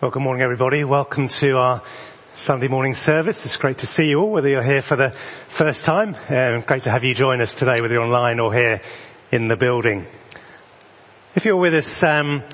Well, 0.00 0.10
good 0.10 0.22
morning 0.22 0.42
everybody. 0.42 0.82
Welcome 0.82 1.28
to 1.28 1.58
our 1.58 1.82
Sunday 2.34 2.68
morning 2.68 2.94
service. 2.94 3.44
It's 3.44 3.58
great 3.58 3.80
to 3.80 3.86
see 3.86 4.04
you 4.04 4.20
all, 4.20 4.30
whether 4.30 4.48
you're 4.48 4.64
here 4.64 4.80
for 4.80 4.96
the 4.96 5.14
first 5.46 5.84
time. 5.84 6.14
Um, 6.14 6.62
great 6.62 6.84
to 6.84 6.90
have 6.90 7.04
you 7.04 7.12
join 7.12 7.42
us 7.42 7.52
today, 7.52 7.82
whether 7.82 7.92
you're 7.92 8.04
online 8.04 8.40
or 8.40 8.50
here 8.50 8.80
in 9.30 9.48
the 9.48 9.56
building. 9.56 10.06
If 11.34 11.44
you're 11.44 11.60
with 11.60 11.74
us 11.74 12.02
um, 12.02 12.44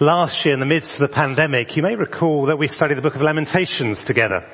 last 0.00 0.44
year 0.44 0.52
in 0.52 0.58
the 0.58 0.66
midst 0.66 1.00
of 1.00 1.08
the 1.08 1.14
pandemic, 1.14 1.76
you 1.76 1.84
may 1.84 1.94
recall 1.94 2.46
that 2.46 2.58
we 2.58 2.66
studied 2.66 2.98
the 2.98 3.02
book 3.02 3.14
of 3.14 3.22
Lamentations 3.22 4.02
together, 4.02 4.50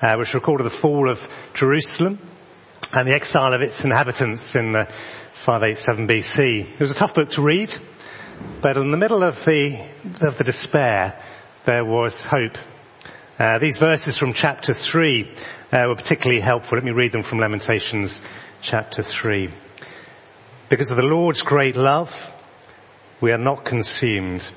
uh, 0.00 0.14
which 0.18 0.34
recorded 0.34 0.62
the 0.62 0.70
fall 0.70 1.10
of 1.10 1.28
Jerusalem 1.52 2.20
and 2.92 3.08
the 3.08 3.14
exile 3.16 3.52
of 3.52 3.62
its 3.62 3.84
inhabitants 3.84 4.54
in 4.54 4.70
the 4.70 4.86
587 5.32 6.06
BC. 6.06 6.74
It 6.74 6.78
was 6.78 6.92
a 6.92 6.94
tough 6.94 7.14
book 7.14 7.30
to 7.30 7.42
read, 7.42 7.74
but 8.62 8.76
in 8.76 8.92
the 8.92 8.96
middle 8.96 9.24
of 9.24 9.44
the, 9.44 9.80
of 10.20 10.38
the 10.38 10.44
despair, 10.44 11.20
there 11.66 11.84
was 11.84 12.24
hope. 12.24 12.56
Uh, 13.38 13.58
these 13.58 13.76
verses 13.76 14.16
from 14.16 14.32
chapter 14.32 14.72
3 14.72 15.32
uh, 15.72 15.84
were 15.88 15.96
particularly 15.96 16.40
helpful. 16.40 16.78
Let 16.78 16.84
me 16.84 16.92
read 16.92 17.10
them 17.10 17.24
from 17.24 17.40
Lamentations 17.40 18.22
chapter 18.62 19.02
3. 19.02 19.50
Because 20.68 20.92
of 20.92 20.96
the 20.96 21.02
Lord's 21.02 21.42
great 21.42 21.74
love, 21.74 22.14
we 23.20 23.32
are 23.32 23.38
not 23.38 23.64
consumed, 23.64 24.48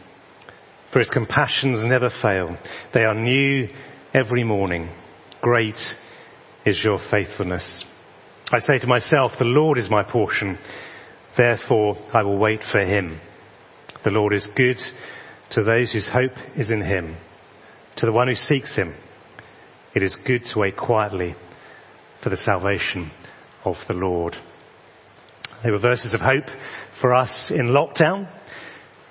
for 0.91 0.99
his 0.99 1.09
compassions 1.09 1.83
never 1.83 2.09
fail. 2.09 2.57
They 2.91 3.05
are 3.05 3.15
new 3.15 3.69
every 4.13 4.43
morning. 4.43 4.89
Great 5.41 5.97
is 6.63 6.81
your 6.81 6.99
faithfulness. 6.99 7.83
I 8.53 8.59
say 8.59 8.77
to 8.77 8.87
myself, 8.87 9.37
the 9.37 9.45
Lord 9.45 9.79
is 9.79 9.89
my 9.89 10.03
portion, 10.03 10.59
therefore 11.35 11.97
I 12.13 12.21
will 12.21 12.37
wait 12.37 12.63
for 12.63 12.79
him. 12.79 13.19
The 14.03 14.11
Lord 14.11 14.33
is 14.33 14.45
good 14.45 14.79
to 15.51 15.63
those 15.63 15.91
whose 15.91 16.07
hope 16.07 16.37
is 16.55 16.71
in 16.71 16.81
him, 16.81 17.17
to 17.97 18.05
the 18.05 18.11
one 18.11 18.27
who 18.27 18.35
seeks 18.35 18.75
him, 18.75 18.93
it 19.93 20.03
is 20.03 20.15
good 20.15 20.45
to 20.45 20.59
wait 20.59 20.77
quietly 20.77 21.35
for 22.19 22.29
the 22.29 22.37
salvation 22.37 23.11
of 23.65 23.85
the 23.87 23.93
Lord. 23.93 24.37
They 25.63 25.71
were 25.71 25.77
verses 25.77 26.13
of 26.13 26.21
hope 26.21 26.49
for 26.91 27.13
us 27.13 27.51
in 27.51 27.67
lockdown. 27.67 28.29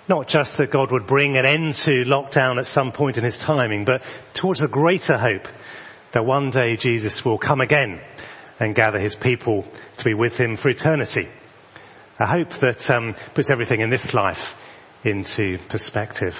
Not 0.08 0.28
just 0.28 0.56
that 0.56 0.70
God 0.70 0.90
would 0.92 1.06
bring 1.06 1.36
an 1.36 1.44
end 1.44 1.74
to 1.74 2.04
lockdown 2.06 2.58
at 2.58 2.66
some 2.66 2.92
point 2.92 3.18
in 3.18 3.24
his 3.24 3.36
timing, 3.36 3.84
but 3.84 4.02
towards 4.32 4.62
a 4.62 4.68
greater 4.68 5.18
hope 5.18 5.48
that 6.12 6.24
one 6.24 6.48
day 6.50 6.76
Jesus 6.76 7.24
will 7.24 7.36
come 7.36 7.60
again 7.60 8.00
and 8.58 8.74
gather 8.74 8.98
his 8.98 9.14
people 9.14 9.66
to 9.98 10.04
be 10.04 10.14
with 10.14 10.40
him 10.40 10.56
for 10.56 10.70
eternity. 10.70 11.28
A 12.18 12.26
hope 12.26 12.50
that 12.54 12.90
um, 12.90 13.14
puts 13.34 13.50
everything 13.50 13.80
in 13.80 13.90
this 13.90 14.14
life 14.14 14.56
into 15.04 15.58
perspective. 15.68 16.38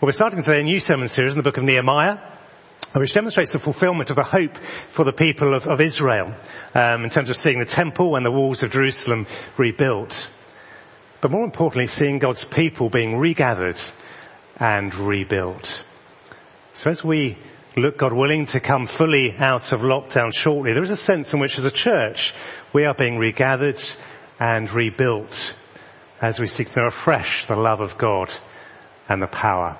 Well, 0.00 0.08
we're 0.08 0.12
starting 0.12 0.42
today 0.42 0.60
a 0.60 0.64
new 0.64 0.80
sermon 0.80 1.08
series 1.08 1.32
in 1.32 1.38
the 1.38 1.42
book 1.42 1.56
of 1.56 1.64
Nehemiah, 1.64 2.18
which 2.94 3.14
demonstrates 3.14 3.52
the 3.52 3.58
fulfillment 3.58 4.10
of 4.10 4.18
a 4.18 4.24
hope 4.24 4.56
for 4.90 5.04
the 5.04 5.12
people 5.12 5.54
of, 5.54 5.66
of 5.66 5.80
Israel 5.80 6.34
um, 6.74 7.04
in 7.04 7.10
terms 7.10 7.30
of 7.30 7.36
seeing 7.36 7.60
the 7.60 7.64
temple 7.64 8.16
and 8.16 8.26
the 8.26 8.30
walls 8.30 8.62
of 8.62 8.70
Jerusalem 8.70 9.26
rebuilt. 9.56 10.28
But 11.20 11.30
more 11.30 11.44
importantly, 11.44 11.86
seeing 11.86 12.18
God's 12.18 12.44
people 12.44 12.90
being 12.90 13.16
regathered 13.16 13.80
and 14.56 14.94
rebuilt. 14.94 15.82
So 16.74 16.90
as 16.90 17.02
we 17.02 17.38
look, 17.76 17.96
God 17.96 18.12
willing, 18.12 18.46
to 18.46 18.60
come 18.60 18.86
fully 18.86 19.34
out 19.34 19.72
of 19.72 19.80
lockdown 19.80 20.34
shortly, 20.34 20.74
there 20.74 20.82
is 20.82 20.90
a 20.90 20.96
sense 20.96 21.32
in 21.32 21.40
which 21.40 21.58
as 21.58 21.64
a 21.64 21.70
church, 21.70 22.34
we 22.72 22.84
are 22.84 22.94
being 22.94 23.16
regathered 23.16 23.82
and 24.38 24.70
rebuilt 24.70 25.54
as 26.24 26.40
we 26.40 26.46
seek 26.46 26.70
to 26.70 26.82
refresh 26.82 27.46
the 27.46 27.54
love 27.54 27.82
of 27.82 27.98
God 27.98 28.34
and 29.10 29.20
the 29.20 29.26
power 29.26 29.76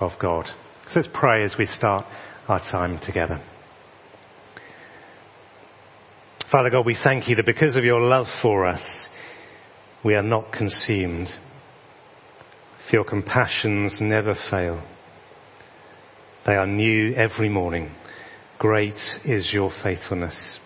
of 0.00 0.18
God. 0.18 0.50
So 0.88 0.98
let's 0.98 1.08
pray 1.12 1.44
as 1.44 1.56
we 1.56 1.66
start 1.66 2.04
our 2.48 2.58
time 2.58 2.98
together. 2.98 3.40
Father 6.40 6.70
God, 6.70 6.84
we 6.84 6.94
thank 6.94 7.28
you 7.28 7.36
that 7.36 7.46
because 7.46 7.76
of 7.76 7.84
your 7.84 8.00
love 8.00 8.28
for 8.28 8.66
us, 8.66 9.08
we 10.02 10.14
are 10.14 10.22
not 10.22 10.50
consumed. 10.50 11.38
For 12.78 12.96
your 12.96 13.04
compassions 13.04 14.00
never 14.00 14.34
fail. 14.34 14.82
They 16.42 16.56
are 16.56 16.66
new 16.66 17.14
every 17.14 17.48
morning. 17.48 17.94
Great 18.58 19.20
is 19.24 19.52
your 19.52 19.70
faithfulness. 19.70 20.58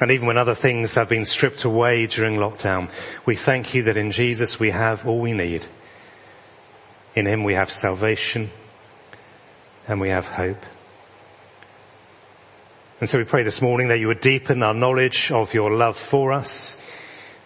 And 0.00 0.12
even 0.12 0.26
when 0.26 0.38
other 0.38 0.54
things 0.54 0.94
have 0.94 1.08
been 1.08 1.24
stripped 1.24 1.64
away 1.64 2.06
during 2.06 2.36
lockdown, 2.36 2.90
we 3.26 3.34
thank 3.34 3.74
you 3.74 3.84
that 3.84 3.96
in 3.96 4.12
Jesus 4.12 4.60
we 4.60 4.70
have 4.70 5.06
all 5.06 5.20
we 5.20 5.32
need. 5.32 5.66
In 7.16 7.26
Him 7.26 7.42
we 7.42 7.54
have 7.54 7.70
salvation 7.70 8.50
and 9.88 10.00
we 10.00 10.10
have 10.10 10.26
hope. 10.26 10.64
And 13.00 13.08
so 13.08 13.18
we 13.18 13.24
pray 13.24 13.42
this 13.44 13.62
morning 13.62 13.88
that 13.88 14.00
you 14.00 14.08
would 14.08 14.20
deepen 14.20 14.62
our 14.62 14.74
knowledge 14.74 15.30
of 15.32 15.54
your 15.54 15.72
love 15.72 15.96
for 15.96 16.32
us, 16.32 16.76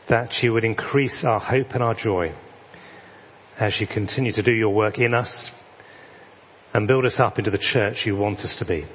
that 0.07 0.43
you 0.43 0.53
would 0.53 0.65
increase 0.65 1.25
our 1.25 1.41
hope 1.41 1.75
and 1.75 1.83
our 1.83 1.95
joy 1.95 2.35
as 3.59 3.81
you 3.81 3.87
continue 3.87 4.33
to 4.33 4.43
do 4.43 4.53
your 4.53 4.75
work 4.75 4.99
in 4.99 5.15
us 5.15 5.51
and 6.75 6.89
build 6.89 7.05
us 7.05 7.21
up 7.21 7.39
into 7.39 7.51
the 7.51 7.59
church 7.59 8.07
you 8.07 8.17
want 8.17 8.45
us 8.45 8.57
to 8.57 8.65
be. 8.65 8.87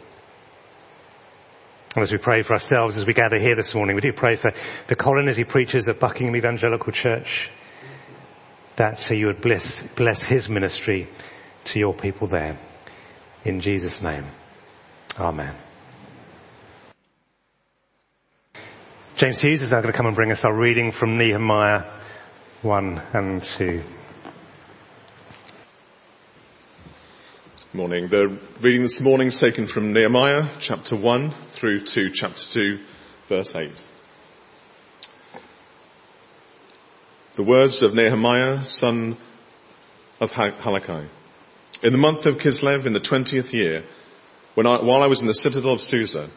And 1.98 2.04
as 2.04 2.12
we 2.12 2.20
pray 2.20 2.44
for 2.44 2.54
ourselves 2.54 2.96
as 2.98 3.08
we 3.08 3.14
gather 3.14 3.40
here 3.40 3.56
this 3.56 3.74
morning, 3.74 3.96
we 3.96 4.02
do 4.02 4.14
pray 4.14 4.36
for, 4.36 4.52
for 4.86 4.94
Colin 4.94 5.28
as 5.28 5.36
he 5.36 5.44
preaches 5.44 5.88
at 5.88 6.00
Buckingham 6.00 6.36
Evangelical 6.36 6.94
Church, 6.94 7.50
that 8.76 9.10
you 9.10 9.26
would 9.26 9.42
bless, 9.42 9.82
bless 9.94 10.24
his 10.24 10.48
ministry 10.48 11.10
to 11.66 11.80
your 11.80 11.96
people 11.96 12.28
there. 12.28 12.60
In 13.44 13.62
Jesus' 13.62 14.00
name. 14.00 14.28
Amen. 15.20 15.56
James 19.16 19.40
Hughes 19.40 19.64
is 19.64 19.72
now 19.72 19.82
going 19.82 19.92
to 19.92 19.98
come 19.98 20.06
and 20.06 20.16
bring 20.16 20.32
us 20.32 20.46
our 20.46 20.56
reading 20.56 20.92
from 20.92 21.18
Nehemiah 21.18 21.82
1 22.62 23.02
and 23.14 23.42
2. 23.42 23.84
Morning. 27.78 28.08
The 28.08 28.40
reading 28.62 28.82
this 28.82 29.00
morning 29.02 29.28
is 29.28 29.40
taken 29.40 29.68
from 29.68 29.94
Nehemiah 29.94 30.50
chapter 30.58 30.96
1 30.96 31.30
through 31.30 31.82
to 31.82 32.10
chapter 32.10 32.60
2 32.60 32.80
verse 33.28 33.56
8. 33.56 33.86
The 37.34 37.44
words 37.44 37.84
of 37.84 37.94
Nehemiah, 37.94 38.64
son 38.64 39.16
of 40.20 40.32
Halakai. 40.32 41.08
In 41.84 41.92
the 41.92 42.00
month 42.00 42.26
of 42.26 42.40
Kislev 42.40 42.88
in 42.88 42.94
the 42.94 43.00
20th 43.00 43.54
year, 43.54 43.84
when 44.56 44.66
I, 44.66 44.84
while 44.84 45.04
I 45.04 45.08
was 45.08 45.22
in 45.22 45.28
the 45.28 45.36
citadel 45.36 45.74
of 45.74 45.80
Susa, 45.80 46.28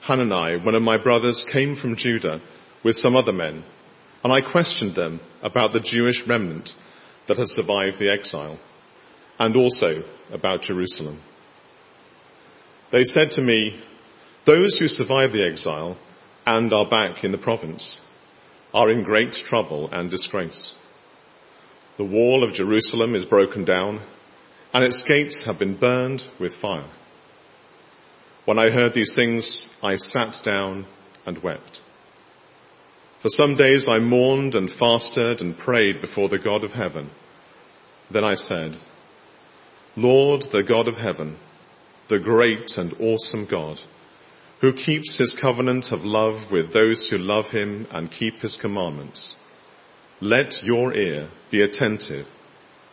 Hanani, 0.00 0.64
one 0.64 0.74
of 0.74 0.82
my 0.82 0.96
brothers, 0.96 1.44
came 1.44 1.76
from 1.76 1.94
Judah 1.94 2.40
with 2.82 2.96
some 2.96 3.14
other 3.14 3.32
men, 3.32 3.62
and 4.24 4.32
I 4.32 4.40
questioned 4.40 4.96
them 4.96 5.20
about 5.44 5.72
the 5.72 5.78
Jewish 5.78 6.26
remnant 6.26 6.74
that 7.26 7.38
had 7.38 7.48
survived 7.48 8.00
the 8.00 8.10
exile 8.10 8.58
and 9.42 9.56
also 9.56 10.04
about 10.32 10.62
Jerusalem. 10.62 11.18
They 12.90 13.02
said 13.02 13.32
to 13.32 13.42
me, 13.42 13.76
those 14.44 14.78
who 14.78 14.86
survived 14.86 15.32
the 15.32 15.44
exile 15.44 15.96
and 16.46 16.72
are 16.72 16.86
back 16.86 17.24
in 17.24 17.32
the 17.32 17.38
province 17.38 18.00
are 18.72 18.88
in 18.88 19.02
great 19.02 19.32
trouble 19.32 19.88
and 19.90 20.08
disgrace. 20.08 20.80
The 21.96 22.04
wall 22.04 22.44
of 22.44 22.52
Jerusalem 22.52 23.16
is 23.16 23.24
broken 23.24 23.64
down 23.64 24.00
and 24.72 24.84
its 24.84 25.02
gates 25.02 25.46
have 25.46 25.58
been 25.58 25.74
burned 25.74 26.24
with 26.38 26.54
fire. 26.54 26.88
When 28.44 28.60
I 28.60 28.70
heard 28.70 28.94
these 28.94 29.14
things, 29.14 29.76
I 29.82 29.96
sat 29.96 30.40
down 30.44 30.86
and 31.26 31.38
wept. 31.38 31.82
For 33.18 33.28
some 33.28 33.56
days 33.56 33.88
I 33.88 33.98
mourned 33.98 34.54
and 34.54 34.70
fasted 34.70 35.40
and 35.40 35.58
prayed 35.58 36.00
before 36.00 36.28
the 36.28 36.38
God 36.38 36.62
of 36.62 36.74
heaven. 36.74 37.10
Then 38.08 38.22
I 38.22 38.34
said, 38.34 38.76
Lord, 39.96 40.42
the 40.42 40.62
God 40.62 40.88
of 40.88 40.96
heaven, 40.96 41.36
the 42.08 42.18
great 42.18 42.78
and 42.78 42.94
awesome 42.98 43.44
God, 43.44 43.78
who 44.60 44.72
keeps 44.72 45.18
his 45.18 45.34
covenant 45.34 45.92
of 45.92 46.04
love 46.04 46.50
with 46.50 46.72
those 46.72 47.10
who 47.10 47.18
love 47.18 47.50
him 47.50 47.86
and 47.90 48.10
keep 48.10 48.40
his 48.40 48.56
commandments. 48.56 49.38
Let 50.20 50.62
your 50.62 50.94
ear 50.94 51.28
be 51.50 51.60
attentive 51.60 52.26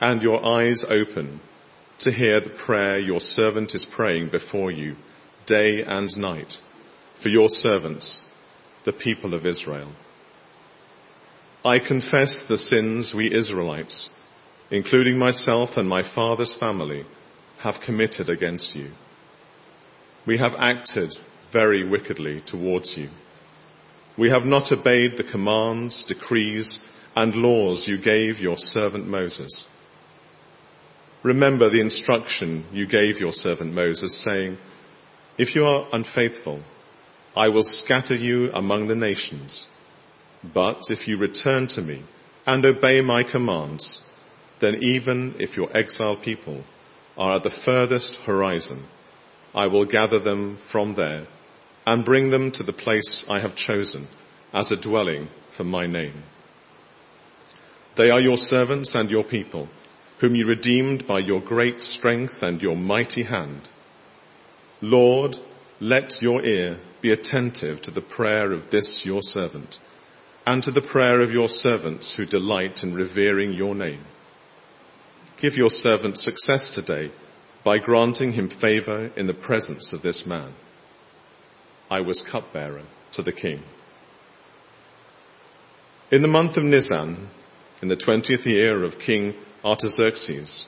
and 0.01 0.22
your 0.22 0.46
eyes 0.46 0.84
open 0.84 1.40
to 2.00 2.12
hear 2.12 2.42
the 2.42 2.50
prayer 2.50 3.00
your 3.00 3.22
servant 3.22 3.75
is 3.75 3.86
praying 3.86 4.28
before 4.28 4.72
you 4.72 4.95
day 5.45 5.84
and 5.84 6.18
night 6.18 6.60
for 7.13 7.30
your 7.30 7.50
servants, 7.50 8.34
the 8.84 8.94
people 8.94 9.34
of 9.34 9.45
Israel. 9.45 9.92
I 11.63 11.80
confess 11.80 12.44
the 12.44 12.57
sins 12.57 13.13
we 13.13 13.31
Israelites 13.34 14.18
including 14.71 15.18
myself 15.18 15.77
and 15.77 15.88
my 15.88 16.04
father's 16.04 16.54
family, 16.54 17.06
have 17.60 17.81
committed 17.81 18.30
against 18.30 18.75
you. 18.75 18.92
We 20.25 20.38
have 20.38 20.56
acted 20.56 21.18
very 21.51 21.83
wickedly 21.83 22.42
towards 22.42 22.98
you. 22.98 23.10
We 24.16 24.30
have 24.30 24.45
not 24.45 24.71
obeyed 24.71 25.18
the 25.18 25.24
commands, 25.24 26.04
decrees, 26.04 26.88
and 27.16 27.36
laws 27.36 27.88
you 27.88 27.98
gave 27.98 28.42
your 28.42 28.57
servant 28.57 29.07
Moses. 29.07 29.68
remember 31.24 31.69
the 31.69 31.81
instruction 31.81 32.63
you 32.71 32.86
gave 32.86 33.19
your 33.19 33.33
servant 33.33 33.74
Moses 33.74 34.16
saying, 34.16 34.57
if 35.38 35.56
you 35.56 35.66
are 35.66 35.88
unfaithful, 35.92 36.62
I 37.36 37.50
will 37.50 37.63
scatter 37.63 38.16
you 38.16 38.51
among 38.54 38.88
the 38.88 38.95
nations. 38.95 39.69
But 40.44 40.92
if 40.92 41.07
you 41.07 41.18
return 41.18 41.68
to 41.68 41.81
me 41.81 42.04
and 42.45 42.66
obey 42.66 43.01
my 43.01 43.24
commands, 43.24 44.08
then 44.59 44.83
even 44.83 45.35
if 45.39 45.57
your 45.57 45.69
exiled 45.75 46.21
people 46.21 46.63
are 47.17 47.38
at 47.38 47.44
the 47.44 47.50
furthest 47.50 48.21
horizon, 48.21 48.79
I 49.53 49.67
will 49.67 49.85
gather 49.85 50.19
them 50.19 50.57
from 50.57 50.94
there 50.94 51.27
and 51.85 52.06
bring 52.06 52.29
them 52.29 52.51
to 52.51 52.63
the 52.63 52.73
place 52.73 53.29
I 53.29 53.39
have 53.39 53.56
chosen 53.56 54.07
as 54.53 54.71
a 54.71 54.77
dwelling 54.77 55.29
for 55.47 55.63
my 55.63 55.88
name. 55.88 56.23
They 57.95 58.09
are 58.11 58.21
your 58.21 58.38
servants 58.38 58.95
and 58.95 59.09
your 59.09 59.23
people, 59.23 59.67
whom 60.19 60.35
you 60.35 60.45
redeemed 60.45 61.07
by 61.07 61.19
your 61.19 61.41
great 61.41 61.83
strength 61.83 62.44
and 62.44 62.61
your 62.61 62.75
mighty 62.75 63.23
hand. 63.23 63.61
Lord, 64.81 65.38
let 65.79 66.21
your 66.21 66.44
ear 66.44 66.77
be 67.01 67.11
attentive 67.11 67.81
to 67.81 67.91
the 67.91 68.01
prayer 68.01 68.51
of 68.51 68.69
this 68.69 69.06
your 69.06 69.21
servant 69.21 69.79
and 70.45 70.63
to 70.63 70.71
the 70.71 70.81
prayer 70.81 71.21
of 71.21 71.31
your 71.31 71.50
servants 71.50 72.13
who 72.13 72.25
delight 72.25 72.83
in 72.83 72.94
revering 72.94 73.53
your 73.53 73.75
name. 73.75 74.03
Give 75.39 75.56
your 75.56 75.69
servant 75.69 76.18
success 76.18 76.69
today 76.69 77.12
by 77.63 77.77
granting 77.77 78.33
him 78.33 78.50
favor 78.50 79.09
in 79.15 79.25
the 79.25 79.33
presence 79.33 79.94
of 79.94 80.01
this 80.01 80.25
man. 80.25 80.53
I 81.89 82.01
was 82.01 82.21
cupbearer 82.21 82.83
to 83.12 83.21
the 83.21 83.31
king. 83.31 83.63
In 86.12 86.21
the 86.21 86.27
month 86.27 86.57
of 86.57 86.65
Nisan, 86.65 87.30
in 87.81 87.88
the 87.88 87.95
twentieth 87.95 88.45
year 88.47 88.83
of 88.83 89.00
King 89.00 89.33
Artaxerxes, 89.63 90.68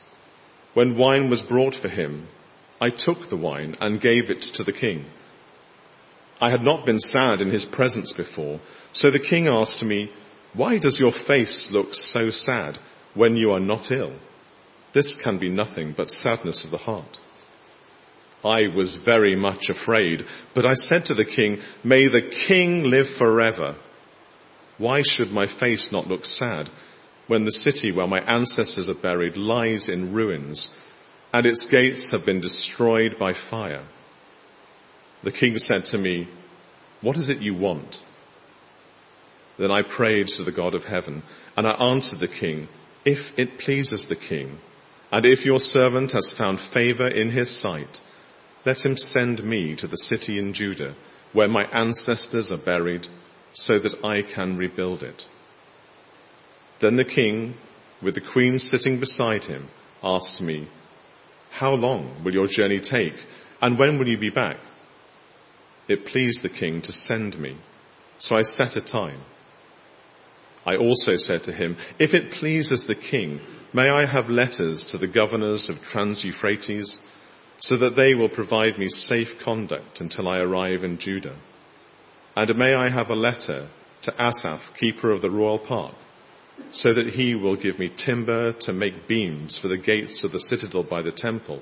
when 0.73 0.95
wine 0.95 1.29
was 1.29 1.41
brought 1.41 1.75
for 1.75 1.89
him, 1.89 2.27
I 2.79 2.91
took 2.91 3.27
the 3.27 3.35
wine 3.35 3.75
and 3.81 3.99
gave 3.99 4.29
it 4.29 4.41
to 4.55 4.63
the 4.63 4.71
king. 4.71 5.03
I 6.39 6.49
had 6.49 6.63
not 6.63 6.85
been 6.85 6.99
sad 6.99 7.41
in 7.41 7.51
his 7.51 7.65
presence 7.65 8.13
before, 8.13 8.61
so 8.93 9.11
the 9.11 9.19
king 9.19 9.49
asked 9.49 9.83
me, 9.83 10.09
why 10.53 10.77
does 10.77 10.97
your 10.97 11.11
face 11.11 11.71
look 11.71 11.93
so 11.93 12.29
sad 12.29 12.77
when 13.13 13.35
you 13.35 13.51
are 13.51 13.59
not 13.59 13.91
ill? 13.91 14.13
This 14.93 15.15
can 15.15 15.37
be 15.37 15.49
nothing 15.49 15.93
but 15.93 16.11
sadness 16.11 16.63
of 16.63 16.71
the 16.71 16.77
heart. 16.77 17.19
I 18.43 18.67
was 18.75 18.95
very 18.95 19.35
much 19.35 19.69
afraid, 19.69 20.25
but 20.53 20.65
I 20.65 20.73
said 20.73 21.05
to 21.05 21.13
the 21.13 21.25
king, 21.25 21.61
may 21.83 22.07
the 22.07 22.21
king 22.21 22.83
live 22.83 23.07
forever. 23.07 23.75
Why 24.77 25.03
should 25.03 25.31
my 25.31 25.45
face 25.45 25.91
not 25.91 26.07
look 26.07 26.25
sad 26.25 26.67
when 27.27 27.45
the 27.45 27.51
city 27.51 27.91
where 27.91 28.07
my 28.07 28.19
ancestors 28.19 28.89
are 28.89 28.95
buried 28.95 29.37
lies 29.37 29.87
in 29.87 30.11
ruins 30.11 30.77
and 31.33 31.45
its 31.45 31.65
gates 31.65 32.11
have 32.11 32.25
been 32.25 32.41
destroyed 32.41 33.17
by 33.17 33.31
fire. 33.31 33.83
The 35.23 35.31
king 35.31 35.57
said 35.57 35.85
to 35.85 35.97
me, 35.97 36.27
what 36.99 37.15
is 37.15 37.29
it 37.29 37.41
you 37.41 37.53
want? 37.53 38.03
Then 39.57 39.71
I 39.71 39.83
prayed 39.83 40.27
to 40.29 40.43
the 40.43 40.51
God 40.51 40.75
of 40.75 40.83
heaven 40.83 41.23
and 41.55 41.67
I 41.67 41.71
answered 41.71 42.19
the 42.19 42.27
king, 42.27 42.67
if 43.05 43.37
it 43.37 43.59
pleases 43.59 44.07
the 44.07 44.15
king 44.15 44.59
and 45.11 45.25
if 45.25 45.45
your 45.45 45.59
servant 45.59 46.13
has 46.13 46.33
found 46.33 46.59
favor 46.59 47.07
in 47.07 47.31
his 47.31 47.49
sight, 47.49 48.01
let 48.65 48.85
him 48.85 48.95
send 48.95 49.43
me 49.43 49.75
to 49.75 49.87
the 49.87 49.97
city 49.97 50.39
in 50.39 50.53
Judah 50.53 50.95
where 51.33 51.47
my 51.47 51.63
ancestors 51.71 52.51
are 52.51 52.57
buried 52.57 53.07
so 53.51 53.77
that 53.79 54.05
I 54.05 54.21
can 54.21 54.57
rebuild 54.57 55.03
it. 55.03 55.29
Then 56.79 56.95
the 56.95 57.05
king, 57.05 57.55
with 58.01 58.15
the 58.15 58.21
queen 58.21 58.59
sitting 58.59 58.99
beside 58.99 59.45
him, 59.45 59.67
asked 60.03 60.41
me, 60.41 60.67
how 61.51 61.73
long 61.73 62.23
will 62.23 62.33
your 62.33 62.47
journey 62.47 62.79
take 62.79 63.25
and 63.61 63.77
when 63.77 63.97
will 63.97 64.07
you 64.07 64.17
be 64.17 64.29
back? 64.29 64.57
It 65.87 66.05
pleased 66.05 66.41
the 66.41 66.49
king 66.49 66.81
to 66.83 66.91
send 66.91 67.37
me, 67.37 67.57
so 68.17 68.37
I 68.37 68.41
set 68.41 68.77
a 68.77 68.81
time. 68.81 69.19
I 70.65 70.75
also 70.75 71.15
said 71.15 71.45
to 71.45 71.53
him, 71.53 71.77
if 71.97 72.13
it 72.13 72.31
pleases 72.31 72.85
the 72.85 72.95
king, 72.95 73.41
may 73.73 73.89
I 73.89 74.05
have 74.05 74.29
letters 74.29 74.85
to 74.87 74.97
the 74.97 75.07
governors 75.07 75.69
of 75.69 75.83
Trans-Euphrates 75.83 77.07
so 77.57 77.75
that 77.77 77.95
they 77.95 78.15
will 78.15 78.29
provide 78.29 78.77
me 78.77 78.87
safe 78.87 79.43
conduct 79.43 80.01
until 80.01 80.27
I 80.27 80.39
arrive 80.39 80.83
in 80.83 80.97
Judah. 80.97 81.35
And 82.35 82.57
may 82.57 82.73
I 82.73 82.89
have 82.89 83.09
a 83.09 83.15
letter 83.15 83.67
to 84.03 84.13
Asaph, 84.19 84.75
keeper 84.77 85.11
of 85.11 85.21
the 85.21 85.29
royal 85.29 85.59
park, 85.59 85.95
so 86.69 86.91
that 86.91 87.07
he 87.07 87.35
will 87.35 87.55
give 87.55 87.77
me 87.79 87.89
timber 87.89 88.51
to 88.53 88.73
make 88.73 89.07
beams 89.07 89.57
for 89.57 89.67
the 89.67 89.77
gates 89.77 90.23
of 90.23 90.31
the 90.31 90.39
citadel 90.39 90.83
by 90.83 91.01
the 91.01 91.11
temple, 91.11 91.61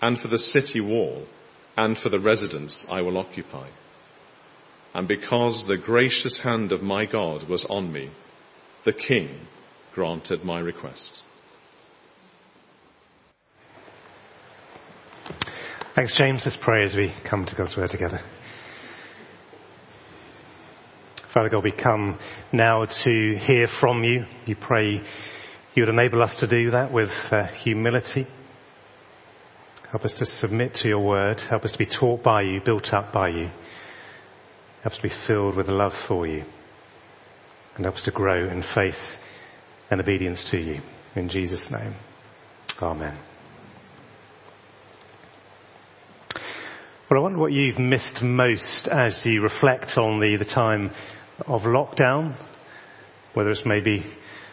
and 0.00 0.18
for 0.18 0.28
the 0.28 0.38
city 0.38 0.80
wall, 0.80 1.26
and 1.76 1.96
for 1.96 2.08
the 2.08 2.20
residence 2.20 2.90
I 2.90 3.02
will 3.02 3.18
occupy. 3.18 3.68
And 4.98 5.06
because 5.06 5.64
the 5.64 5.76
gracious 5.76 6.38
hand 6.38 6.72
of 6.72 6.82
my 6.82 7.04
God 7.06 7.44
was 7.44 7.64
on 7.64 7.92
me, 7.92 8.10
the 8.82 8.92
king 8.92 9.30
granted 9.94 10.44
my 10.44 10.58
request. 10.58 11.22
Thanks, 15.94 16.16
James. 16.16 16.44
Let's 16.44 16.56
pray 16.56 16.82
as 16.82 16.96
we 16.96 17.12
come 17.22 17.46
to 17.46 17.54
God's 17.54 17.76
word 17.76 17.90
together. 17.90 18.20
Father 21.28 21.48
God, 21.48 21.62
we 21.62 21.70
come 21.70 22.18
now 22.50 22.86
to 22.86 23.36
hear 23.36 23.68
from 23.68 24.02
you. 24.02 24.26
You 24.46 24.56
pray 24.56 25.04
you 25.74 25.82
would 25.82 25.90
enable 25.90 26.24
us 26.24 26.34
to 26.40 26.48
do 26.48 26.72
that 26.72 26.90
with 26.90 27.14
uh, 27.32 27.46
humility. 27.46 28.26
Help 29.92 30.04
us 30.04 30.14
to 30.14 30.24
submit 30.24 30.74
to 30.74 30.88
your 30.88 31.04
word. 31.04 31.40
Help 31.40 31.64
us 31.64 31.70
to 31.70 31.78
be 31.78 31.86
taught 31.86 32.24
by 32.24 32.42
you, 32.42 32.60
built 32.60 32.92
up 32.92 33.12
by 33.12 33.28
you. 33.28 33.50
Help 34.82 34.92
us 34.92 34.96
to 34.96 35.02
be 35.02 35.08
filled 35.08 35.56
with 35.56 35.68
love 35.68 35.94
for 35.94 36.26
you. 36.26 36.44
And 37.74 37.84
help 37.84 37.96
us 37.96 38.02
to 38.02 38.10
grow 38.10 38.48
in 38.48 38.62
faith 38.62 39.18
and 39.90 40.00
obedience 40.00 40.44
to 40.50 40.58
you. 40.58 40.80
In 41.16 41.28
Jesus' 41.28 41.70
name. 41.70 41.94
Amen. 42.80 43.18
Well, 47.10 47.20
I 47.20 47.22
wonder 47.22 47.38
what 47.38 47.52
you've 47.52 47.78
missed 47.78 48.22
most 48.22 48.86
as 48.86 49.24
you 49.24 49.42
reflect 49.42 49.96
on 49.96 50.20
the, 50.20 50.36
the 50.36 50.44
time 50.44 50.90
of 51.46 51.64
lockdown, 51.64 52.36
whether 53.32 53.50
it's 53.50 53.64
maybe 53.64 54.06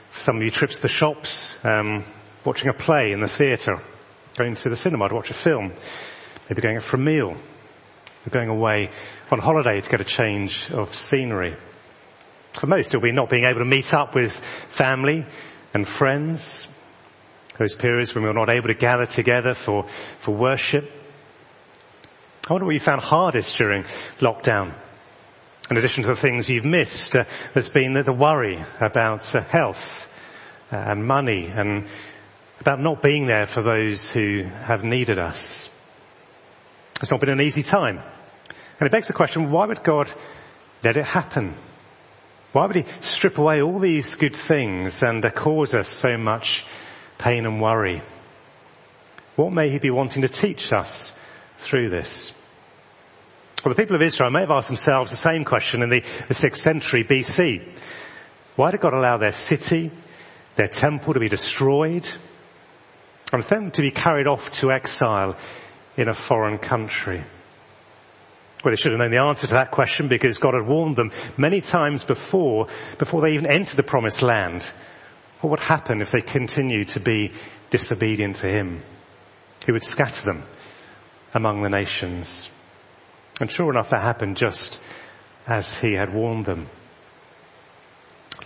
for 0.10 0.22
some 0.22 0.38
of 0.38 0.44
you 0.44 0.50
trips 0.50 0.78
to 0.78 0.84
the 0.84 0.88
shops, 0.88 1.54
um, 1.64 2.06
watching 2.46 2.70
a 2.70 2.74
play 2.74 3.12
in 3.12 3.20
the 3.20 3.28
theatre, 3.28 3.82
going 4.38 4.56
to 4.56 4.70
the 4.70 4.76
cinema 4.76 5.10
to 5.10 5.16
watch 5.16 5.30
a 5.30 5.34
film, 5.34 5.74
maybe 6.50 6.62
going 6.62 6.78
out 6.78 6.84
for 6.84 6.96
a 6.96 7.00
meal, 7.00 7.36
going 8.32 8.50
away 8.50 8.90
on 9.32 9.40
holiday 9.40 9.80
to 9.82 9.90
get 9.90 10.02
a 10.02 10.06
change 10.06 10.70
of 10.72 10.94
scenery. 10.94 11.56
For 12.54 12.68
most, 12.68 12.88
it'll 12.88 13.02
be 13.02 13.12
not 13.12 13.30
being 13.30 13.44
able 13.44 13.60
to 13.60 13.66
meet 13.66 13.94
up 13.94 14.16
with 14.16 14.34
family 14.70 15.26
and 15.74 15.88
friends, 15.88 16.68
those 17.60 17.76
periods 17.76 18.16
when 18.16 18.24
we're 18.24 18.34
not 18.34 18.50
able 18.50 18.68
to 18.68 18.74
gather 18.74 19.06
together 19.06 19.54
for, 19.54 19.88
for 20.20 20.34
worship. 20.34 20.90
I 22.50 22.54
wonder 22.54 22.66
what 22.66 22.74
you 22.74 22.80
found 22.80 23.02
hardest 23.02 23.58
during 23.58 23.84
lockdown. 24.20 24.74
In 25.70 25.78
addition 25.78 26.04
to 26.04 26.10
the 26.10 26.16
things 26.16 26.48
you've 26.48 26.66
missed, 26.66 27.18
uh, 27.18 27.26
there's 27.54 27.70
been 27.70 27.94
the, 27.94 28.04
the 28.04 28.14
worry 28.14 28.64
about 28.80 29.34
uh, 29.34 29.42
health 29.42 30.08
uh, 30.72 30.76
and 30.78 31.06
money 31.06 31.48
and 31.48 31.88
about 32.60 32.80
not 32.80 33.02
being 33.02 33.26
there 33.26 33.48
for 33.48 33.64
those 33.64 34.08
who 34.10 34.44
have 34.44 34.84
needed 34.84 35.18
us. 35.18 35.70
It's 37.02 37.12
not 37.12 37.20
been 37.20 37.30
an 37.30 37.42
easy 37.42 37.64
time. 37.64 38.00
And 38.80 38.88
it 38.88 38.92
begs 38.92 39.08
the 39.08 39.14
question, 39.14 39.52
why 39.52 39.66
would 39.68 39.84
God 39.84 40.12
let 40.84 40.98
it 40.98 41.06
happen? 41.06 41.56
Why 42.52 42.68
would 42.68 42.76
he 42.76 42.86
strip 43.00 43.38
away 43.38 43.62
all 43.62 43.80
these 43.80 44.16
good 44.16 44.36
things 44.36 45.02
and 45.02 45.24
cause 45.34 45.74
us 45.74 45.88
so 45.88 46.18
much 46.18 46.66
pain 47.18 47.46
and 47.46 47.62
worry? 47.62 48.02
What 49.36 49.54
may 49.54 49.70
he 49.70 49.80
be 49.80 49.90
wanting 49.92 50.22
to 50.22 50.30
teach 50.30 50.72
us 50.72 51.12
through 51.58 51.90
this? 51.90 52.34
Well, 53.64 53.74
the 53.74 53.82
people 53.82 53.96
of 53.96 54.02
Israel 54.02 54.30
may 54.30 54.42
have 54.42 54.52
asked 54.52 54.68
themselves 54.68 55.12
the 55.12 55.18
same 55.18 55.44
question 55.44 55.82
in 55.82 55.90
the, 55.90 56.02
the 56.02 56.34
6th 56.34 56.58
century 56.58 57.04
BC. 57.04 57.68
Why 58.56 58.72
did 58.72 58.80
God 58.80 58.94
allow 58.94 59.18
their 59.18 59.32
city, 59.32 59.92
their 60.56 60.68
temple 60.68 61.14
to 61.14 61.20
be 61.20 61.30
destroyed, 61.30 62.08
and 63.34 63.44
them 63.44 63.72
to 63.72 63.82
be 63.82 63.92
carried 63.92 64.28
off 64.28 64.50
to 64.60 64.72
exile 64.72 65.36
in 65.98 66.08
a 66.08 66.14
foreign 66.14 66.60
country? 66.60 67.26
Well, 68.66 68.72
they 68.72 68.78
should 68.78 68.94
have 68.94 69.00
known 69.00 69.12
the 69.12 69.22
answer 69.22 69.46
to 69.46 69.54
that 69.54 69.70
question 69.70 70.08
because 70.08 70.40
God 70.40 70.56
had 70.56 70.68
warned 70.68 70.96
them 70.96 71.12
many 71.38 71.62
times 71.62 72.04
before, 72.04 72.66
before 72.98 73.22
they 73.22 73.36
even 73.36 73.46
entered 73.46 73.78
the 73.78 73.84
promised 73.84 74.24
land. 74.24 74.68
What 75.42 75.52
would 75.52 75.60
happen 75.60 76.02
if 76.02 76.10
they 76.10 76.22
continued 76.22 76.88
to 76.90 77.00
be 77.00 77.32
disobedient 77.70 78.38
to 78.38 78.48
Him? 78.48 78.82
He 79.68 79.72
would 79.72 79.84
scatter 79.84 80.24
them 80.26 80.44
among 81.36 81.62
the 81.62 81.70
nations. 81.70 82.50
And 83.40 83.52
sure 83.52 83.70
enough, 83.70 83.92
that 83.92 84.02
happened 84.02 84.38
just 84.38 84.82
as 85.46 85.72
he 85.80 85.94
had 85.94 86.12
warned 86.12 86.48
them. 86.48 86.68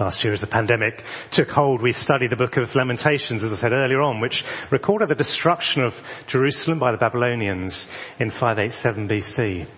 Last 0.02 0.26
year 0.26 0.34
as 0.34 0.42
the 0.42 0.48
pandemic 0.48 1.06
took 1.32 1.50
hold, 1.50 1.82
we 1.82 1.94
studied 1.94 2.32
the 2.32 2.36
book 2.36 2.58
of 2.58 2.76
Lamentations, 2.76 3.46
as 3.46 3.54
I 3.54 3.56
said 3.56 3.72
earlier 3.72 4.02
on, 4.02 4.20
which 4.20 4.44
recorded 4.70 5.08
the 5.08 5.16
destruction 5.16 5.82
of 5.82 5.96
Jerusalem 6.28 6.78
by 6.78 6.92
the 6.92 6.98
Babylonians 6.98 7.90
in 8.20 8.30
587 8.30 9.08
BC. 9.08 9.70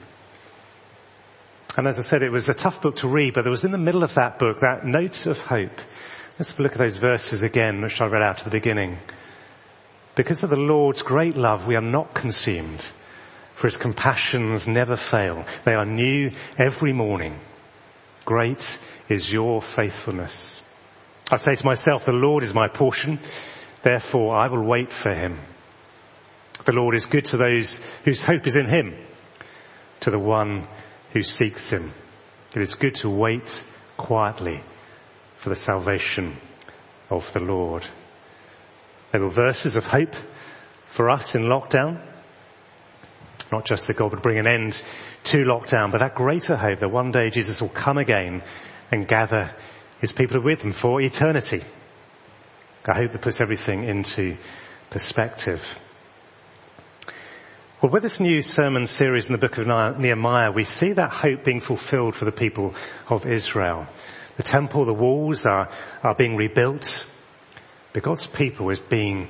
And 1.77 1.87
as 1.87 1.97
I 1.97 2.01
said, 2.01 2.21
it 2.21 2.31
was 2.31 2.49
a 2.49 2.53
tough 2.53 2.81
book 2.81 2.97
to 2.97 3.07
read, 3.07 3.33
but 3.33 3.43
there 3.43 3.51
was 3.51 3.63
in 3.63 3.71
the 3.71 3.77
middle 3.77 4.03
of 4.03 4.15
that 4.15 4.39
book 4.39 4.59
that 4.59 4.85
note 4.85 5.25
of 5.25 5.39
hope. 5.39 5.79
Let's 6.37 6.57
look 6.59 6.73
at 6.73 6.77
those 6.77 6.97
verses 6.97 7.43
again, 7.43 7.81
which 7.81 8.01
I 8.01 8.07
read 8.07 8.23
out 8.23 8.39
at 8.39 8.43
the 8.43 8.49
beginning. 8.49 8.97
Because 10.15 10.43
of 10.43 10.49
the 10.49 10.57
Lord's 10.57 11.01
great 11.01 11.37
love, 11.37 11.67
we 11.67 11.75
are 11.75 11.81
not 11.81 12.13
consumed, 12.13 12.85
for 13.55 13.67
his 13.67 13.77
compassions 13.77 14.67
never 14.67 14.97
fail. 14.97 15.45
They 15.63 15.73
are 15.73 15.85
new 15.85 16.31
every 16.59 16.91
morning. 16.91 17.39
Great 18.25 18.77
is 19.07 19.31
your 19.31 19.61
faithfulness. 19.61 20.61
I 21.31 21.37
say 21.37 21.55
to 21.55 21.65
myself, 21.65 22.03
the 22.03 22.11
Lord 22.11 22.43
is 22.43 22.53
my 22.53 22.67
portion, 22.67 23.19
therefore 23.83 24.35
I 24.35 24.49
will 24.49 24.65
wait 24.65 24.91
for 24.91 25.13
him. 25.13 25.39
The 26.65 26.73
Lord 26.73 26.95
is 26.95 27.05
good 27.05 27.25
to 27.25 27.37
those 27.37 27.79
whose 28.03 28.21
hope 28.21 28.45
is 28.45 28.57
in 28.57 28.67
him, 28.67 28.93
to 30.01 30.11
the 30.11 30.19
one 30.19 30.67
who 31.13 31.24
seeks 31.24 31.70
him. 31.70 31.94
It 32.56 32.62
is 32.62 32.75
good 32.75 32.96
to 32.96 33.10
wait 33.10 33.53
quietly 33.98 34.62
for 35.36 35.50
the 35.50 35.56
salvation 35.56 36.38
of 37.10 37.32
the 37.34 37.39
Lord. 37.39 37.88
There 39.12 39.22
were 39.22 39.30
verses 39.30 39.75
of 39.75 39.84
hope 39.84 40.15
for 40.86 41.10
us 41.10 41.36
in 41.36 41.44
lockdown. 41.44 42.01
Not 43.51 43.65
just 43.65 43.88
that 43.88 43.98
God 43.98 44.12
would 44.12 44.22
bring 44.22 44.39
an 44.39 44.48
end 44.48 44.82
to 45.25 45.38
lockdown, 45.39 45.91
but 45.91 46.00
that 46.00 46.15
greater 46.15 46.56
hope 46.56 46.80
that 46.80 46.89
one 46.89 47.12
day 47.12 47.30
Jesus 47.30 47.62
will 47.62 47.70
come 47.70 47.98
again 47.98 48.44
and 48.91 49.08
gather 49.08 49.53
his 50.00 50.12
people 50.12 50.41
with 50.41 50.63
him 50.63 50.72
for 50.72 51.01
eternity. 51.01 51.62
I 52.89 52.98
hope 52.98 53.12
that 53.12 53.22
puts 53.22 53.41
everything 53.41 53.84
into 53.84 54.38
perspective. 54.89 55.62
Well, 57.81 57.91
with 57.91 58.03
this 58.03 58.19
new 58.19 58.43
sermon 58.43 58.85
series 58.85 59.25
in 59.25 59.31
the 59.31 59.39
book 59.39 59.57
of 59.57 59.65
Nehemiah, 59.65 60.51
we 60.51 60.65
see 60.65 60.91
that 60.91 61.11
hope 61.11 61.43
being 61.43 61.61
fulfilled 61.61 62.15
for 62.15 62.25
the 62.25 62.31
people 62.31 62.75
of 63.09 63.27
Israel. 63.27 63.88
The 64.38 64.43
temple, 64.43 64.85
the 64.85 64.93
walls 64.93 65.47
are, 65.47 65.67
are 66.03 66.13
being 66.13 66.35
rebuilt, 66.35 67.07
but 67.91 68.03
God's 68.03 68.27
people 68.27 68.69
is 68.69 68.79
being 68.79 69.29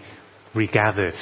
regathered 0.53 1.15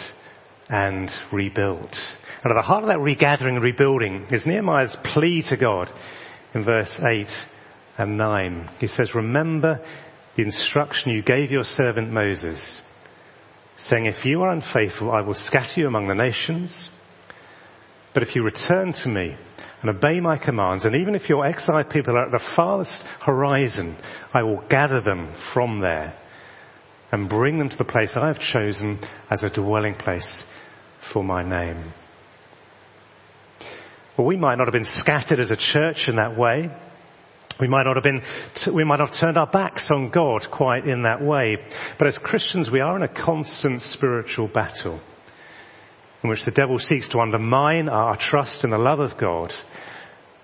and 0.70 1.14
rebuilt. 1.32 2.18
And 2.44 2.52
at 2.52 2.56
the 2.60 2.66
heart 2.66 2.86
of 2.86 2.90
that 2.90 3.00
regathering 3.00 3.58
and 3.58 3.64
rebuilding 3.64 4.30
is 4.32 4.48
Nehemiah's 4.48 4.96
plea 4.96 5.44
to 5.44 5.56
God 5.56 5.92
in 6.56 6.64
verse 6.64 7.00
8 7.00 7.46
and 8.00 8.18
9. 8.18 8.70
He 8.80 8.88
says, 8.88 9.14
remember 9.14 9.86
the 10.36 10.42
instruction 10.42 11.12
you 11.12 11.22
gave 11.22 11.52
your 11.52 11.64
servant 11.64 12.12
Moses, 12.12 12.82
saying, 13.76 14.08
if 14.08 14.26
you 14.26 14.42
are 14.42 14.50
unfaithful, 14.50 15.12
I 15.12 15.22
will 15.22 15.36
scatter 15.36 15.82
you 15.82 15.88
among 15.88 16.08
the 16.08 16.16
nations. 16.16 16.90
But 18.14 18.24
if 18.24 18.36
you 18.36 18.44
return 18.44 18.92
to 18.94 19.10
me 19.10 19.36
and 19.82 19.90
obey 19.90 20.20
my 20.20 20.38
commands, 20.38 20.86
and 20.86 20.96
even 20.96 21.16
if 21.16 21.30
your 21.30 21.46
exiled 21.46 21.90
people 21.90 22.18
are 22.18 22.26
at 22.26 22.32
the 22.32 22.40
farthest 22.40 23.04
horizon, 23.20 23.96
I 24.34 24.44
will 24.44 24.62
gather 24.68 25.00
them 25.00 25.34
from 25.34 25.80
there 25.80 26.18
and 27.12 27.30
bring 27.30 27.58
them 27.58 27.70
to 27.70 27.78
the 27.78 27.84
place 27.84 28.16
I 28.16 28.28
have 28.28 28.40
chosen 28.40 29.00
as 29.30 29.44
a 29.44 29.50
dwelling 29.50 29.96
place 29.96 30.46
for 31.00 31.24
my 31.24 31.44
name. 31.44 31.94
Well, 34.18 34.28
we 34.28 34.38
might 34.38 34.58
not 34.58 34.68
have 34.68 34.74
been 34.74 34.84
scattered 34.84 35.40
as 35.40 35.52
a 35.52 35.56
church 35.56 36.10
in 36.10 36.18
that 36.18 36.38
way. 36.38 36.70
We 37.60 37.68
might 37.68 37.84
not 37.84 37.96
have 37.96 38.04
been, 38.04 38.22
we 38.74 38.84
might 38.84 39.00
not 39.00 39.10
have 39.10 39.18
turned 39.18 39.38
our 39.38 39.48
backs 39.48 39.92
on 39.92 40.10
God 40.10 40.50
quite 40.50 40.86
in 40.86 41.04
that 41.04 41.22
way. 41.22 41.58
But 41.98 42.08
as 42.08 42.18
Christians, 42.18 42.72
we 42.72 42.82
are 42.82 42.96
in 42.96 43.04
a 43.04 43.08
constant 43.08 43.82
spiritual 43.82 44.48
battle 44.48 45.00
in 46.24 46.30
which 46.30 46.46
the 46.46 46.52
devil 46.52 46.80
seeks 46.80 47.10
to 47.10 47.20
undermine 47.20 47.88
our 47.90 48.16
trust 48.16 48.64
in 48.64 48.72
the 48.72 48.78
love 48.78 49.00
of 49.00 49.18
God 49.18 49.54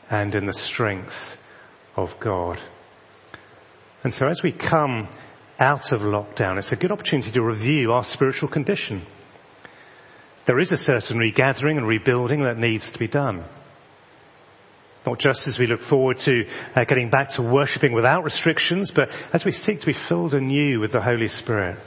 and 0.10 0.34
in 0.36 0.46
the 0.46 0.54
strength 0.54 1.38
of 1.96 2.20
God. 2.20 2.60
And 4.04 4.14
so 4.14 4.28
as 4.28 4.44
we 4.44 4.52
come 4.52 5.10
out 5.60 5.92
of 5.92 6.02
lockdown, 6.02 6.58
it's 6.58 6.72
a 6.72 6.78
good 6.78 6.92
opportunity 6.92 7.32
to 7.32 7.42
review 7.42 7.92
our 7.92 8.04
spiritual 8.04 8.50
condition. 8.50 9.06
There 10.46 10.60
is 10.60 10.72
a 10.72 10.78
certain 10.78 11.18
regathering 11.18 11.78
and 11.78 11.88
rebuilding 11.88 12.44
that 12.44 12.58
needs 12.58 12.92
to 12.92 13.00
be 13.00 13.08
done. 13.08 13.44
Not 15.06 15.20
just 15.20 15.48
as 15.48 15.60
we 15.60 15.68
look 15.68 15.82
forward 15.82 16.18
to 16.20 16.48
uh, 16.76 16.86
getting 16.86 17.10
back 17.10 17.30
to 17.32 17.42
worshipping 17.42 17.94
without 17.94 18.24
restrictions, 18.24 18.92
but 18.92 19.12
as 19.34 19.46
we 19.46 19.52
seek 19.52 19.82
to 19.82 19.86
be 19.86 19.94
filled 19.94 20.34
anew 20.34 20.80
with 20.80 20.92
the 20.92 21.02
Holy 21.02 21.28
Spirit, 21.28 21.78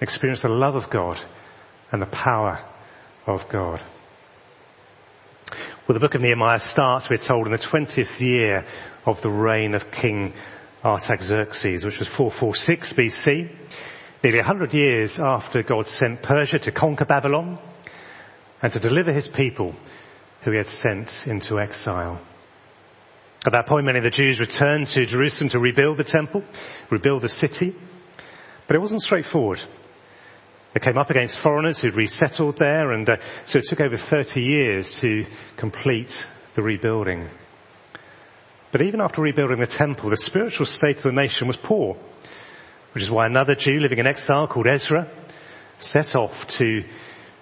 experience 0.00 0.42
the 0.42 0.48
love 0.48 0.74
of 0.74 0.90
God 0.90 1.20
and 1.90 2.02
the 2.02 2.06
power 2.06 2.64
of 3.28 3.48
God. 3.48 3.80
Well, 5.86 5.94
the 5.94 6.00
book 6.00 6.14
of 6.14 6.22
Nehemiah 6.22 6.58
starts, 6.58 7.08
we're 7.08 7.18
told, 7.18 7.46
in 7.46 7.52
the 7.52 7.58
20th 7.58 8.20
year 8.20 8.64
of 9.06 9.20
the 9.22 9.30
reign 9.30 9.74
of 9.74 9.90
King 9.90 10.32
Artaxerxes, 10.84 11.84
which 11.84 11.98
was 11.98 12.08
446 12.08 12.92
BC, 12.94 13.50
nearly 14.24 14.38
100 14.38 14.74
years 14.74 15.20
after 15.20 15.62
God 15.62 15.86
sent 15.86 16.22
Persia 16.22 16.58
to 16.60 16.72
conquer 16.72 17.04
Babylon 17.04 17.58
and 18.62 18.72
to 18.72 18.80
deliver 18.80 19.12
his 19.12 19.28
people 19.28 19.74
who 20.42 20.52
he 20.52 20.56
had 20.56 20.66
sent 20.66 21.26
into 21.26 21.58
exile. 21.58 22.20
At 23.46 23.52
that 23.52 23.66
point, 23.66 23.86
many 23.86 23.98
of 23.98 24.04
the 24.04 24.10
Jews 24.10 24.40
returned 24.40 24.88
to 24.88 25.04
Jerusalem 25.04 25.50
to 25.50 25.58
rebuild 25.58 25.96
the 25.96 26.04
temple, 26.04 26.42
rebuild 26.90 27.22
the 27.22 27.28
city. 27.28 27.74
But 28.66 28.76
it 28.76 28.80
wasn't 28.80 29.02
straightforward. 29.02 29.62
They 30.74 30.80
came 30.80 30.98
up 30.98 31.10
against 31.10 31.38
foreigners 31.38 31.78
who'd 31.78 31.96
resettled 31.96 32.58
there, 32.58 32.92
and 32.92 33.08
uh, 33.08 33.16
so 33.46 33.58
it 33.58 33.64
took 33.68 33.80
over 33.80 33.96
30 33.96 34.42
years 34.42 35.00
to 35.00 35.24
complete 35.56 36.26
the 36.54 36.62
rebuilding. 36.62 37.28
But 38.70 38.82
even 38.82 39.00
after 39.00 39.22
rebuilding 39.22 39.60
the 39.60 39.66
temple, 39.66 40.10
the 40.10 40.16
spiritual 40.16 40.66
state 40.66 40.98
of 40.98 41.04
the 41.04 41.12
nation 41.12 41.46
was 41.46 41.56
poor, 41.56 41.96
which 42.92 43.02
is 43.02 43.10
why 43.10 43.26
another 43.26 43.54
Jew 43.54 43.78
living 43.78 43.98
in 43.98 44.06
exile 44.06 44.46
called 44.46 44.68
Ezra 44.70 45.10
set 45.78 46.14
off 46.14 46.46
to 46.48 46.84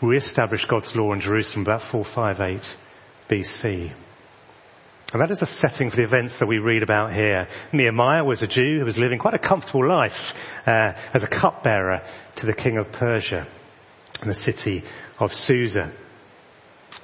re-establish 0.01 0.67
God's 0.67 0.95
law 0.95 1.13
in 1.13 1.21
Jerusalem 1.21 1.63
about 1.63 1.83
458 1.83 2.77
BC. 3.29 3.93
And 5.17 5.23
that 5.23 5.31
is 5.31 5.39
the 5.39 5.47
setting 5.47 5.89
for 5.89 5.97
the 5.97 6.03
events 6.03 6.37
that 6.37 6.47
we 6.47 6.59
read 6.59 6.83
about 6.83 7.15
here. 7.15 7.49
Nehemiah 7.73 8.23
was 8.23 8.43
a 8.43 8.47
Jew 8.47 8.81
who 8.81 8.85
was 8.85 8.99
living 8.99 9.19
quite 9.19 9.33
a 9.33 9.39
comfortable 9.39 9.89
life 9.89 10.19
uh, 10.67 10.93
as 11.15 11.23
a 11.23 11.27
cupbearer 11.27 12.03
to 12.35 12.45
the 12.45 12.53
king 12.53 12.77
of 12.77 12.93
Persia 12.93 13.47
in 14.21 14.29
the 14.29 14.35
city 14.35 14.85
of 15.19 15.33
Susa. 15.33 15.91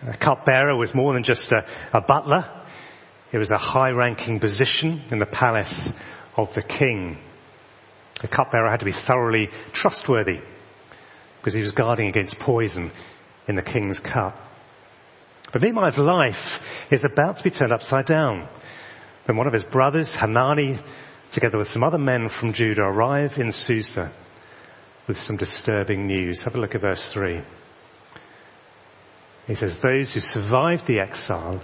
A 0.07 0.14
cupbearer 0.14 0.76
was 0.76 0.95
more 0.95 1.14
than 1.14 1.23
just 1.23 1.52
a, 1.52 1.64
a 1.95 2.02
butler. 2.02 2.50
It 3.33 3.38
was 3.38 3.50
a 3.50 3.57
high-ranking 3.57 4.40
position 4.40 5.00
in 5.11 5.19
the 5.19 5.25
palace 5.25 5.90
of 6.37 6.52
the 6.52 6.61
king. 6.61 7.16
The 8.21 8.28
cupbearer 8.28 8.71
had 8.71 8.81
to 8.81 8.85
be 8.85 8.92
thoroughly 8.92 9.49
trustworthy 9.73 10.40
because 11.38 11.54
he 11.54 11.62
was 11.62 11.73
guarding 11.73 12.09
against 12.09 12.38
poison 12.38 12.90
in 13.49 13.54
the 13.54 13.62
king's 13.62 14.00
cup. 14.00 14.38
But 15.52 15.61
Nehemiah's 15.61 15.99
life 15.99 16.61
is 16.90 17.04
about 17.04 17.37
to 17.37 17.44
be 17.44 17.50
turned 17.50 17.73
upside 17.73 18.06
down 18.06 18.49
when 19.26 19.37
one 19.37 19.47
of 19.47 19.52
his 19.52 19.64
brothers, 19.64 20.16
Hanani, 20.16 20.80
together 21.30 21.59
with 21.59 21.68
some 21.68 21.85
other 21.85 21.99
men 21.99 22.28
from 22.28 22.54
Judah, 22.54 22.82
arrive 22.82 23.38
in 23.38 23.52
Susa 23.52 24.12
with 25.06 25.21
some 25.21 25.37
disturbing 25.37 26.06
news. 26.06 26.44
Have 26.44 26.54
a 26.54 26.59
look 26.59 26.75
at 26.75 26.80
verse 26.80 27.12
3. 27.12 27.42
He 29.47 29.54
says, 29.54 29.76
those 29.76 30.12
who 30.12 30.21
survived 30.21 30.87
the 30.87 31.00
exile 31.00 31.61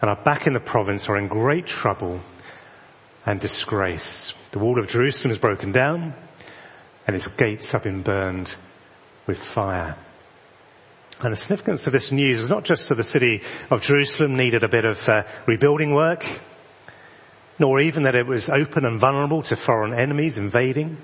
and 0.00 0.10
are 0.10 0.22
back 0.22 0.46
in 0.46 0.52
the 0.52 0.60
province 0.60 1.08
are 1.08 1.16
in 1.16 1.26
great 1.26 1.66
trouble 1.66 2.20
and 3.26 3.40
disgrace. 3.40 4.34
The 4.52 4.60
wall 4.60 4.78
of 4.78 4.88
Jerusalem 4.88 5.32
is 5.32 5.38
broken 5.38 5.72
down 5.72 6.14
and 7.06 7.16
its 7.16 7.26
gates 7.26 7.72
have 7.72 7.82
been 7.82 8.02
burned 8.02 8.54
with 9.26 9.38
fire. 9.38 9.96
And 11.20 11.32
the 11.32 11.36
significance 11.36 11.86
of 11.86 11.92
this 11.92 12.10
news 12.10 12.38
is 12.38 12.50
not 12.50 12.64
just 12.64 12.88
that 12.88 12.96
the 12.96 13.04
city 13.04 13.42
of 13.70 13.82
Jerusalem 13.82 14.36
needed 14.36 14.64
a 14.64 14.68
bit 14.68 14.84
of 14.84 15.00
uh, 15.08 15.24
rebuilding 15.46 15.94
work, 15.94 16.26
nor 17.58 17.80
even 17.80 18.02
that 18.02 18.16
it 18.16 18.26
was 18.26 18.50
open 18.50 18.84
and 18.84 18.98
vulnerable 18.98 19.42
to 19.42 19.56
foreign 19.56 19.94
enemies 19.94 20.38
invading, 20.38 20.98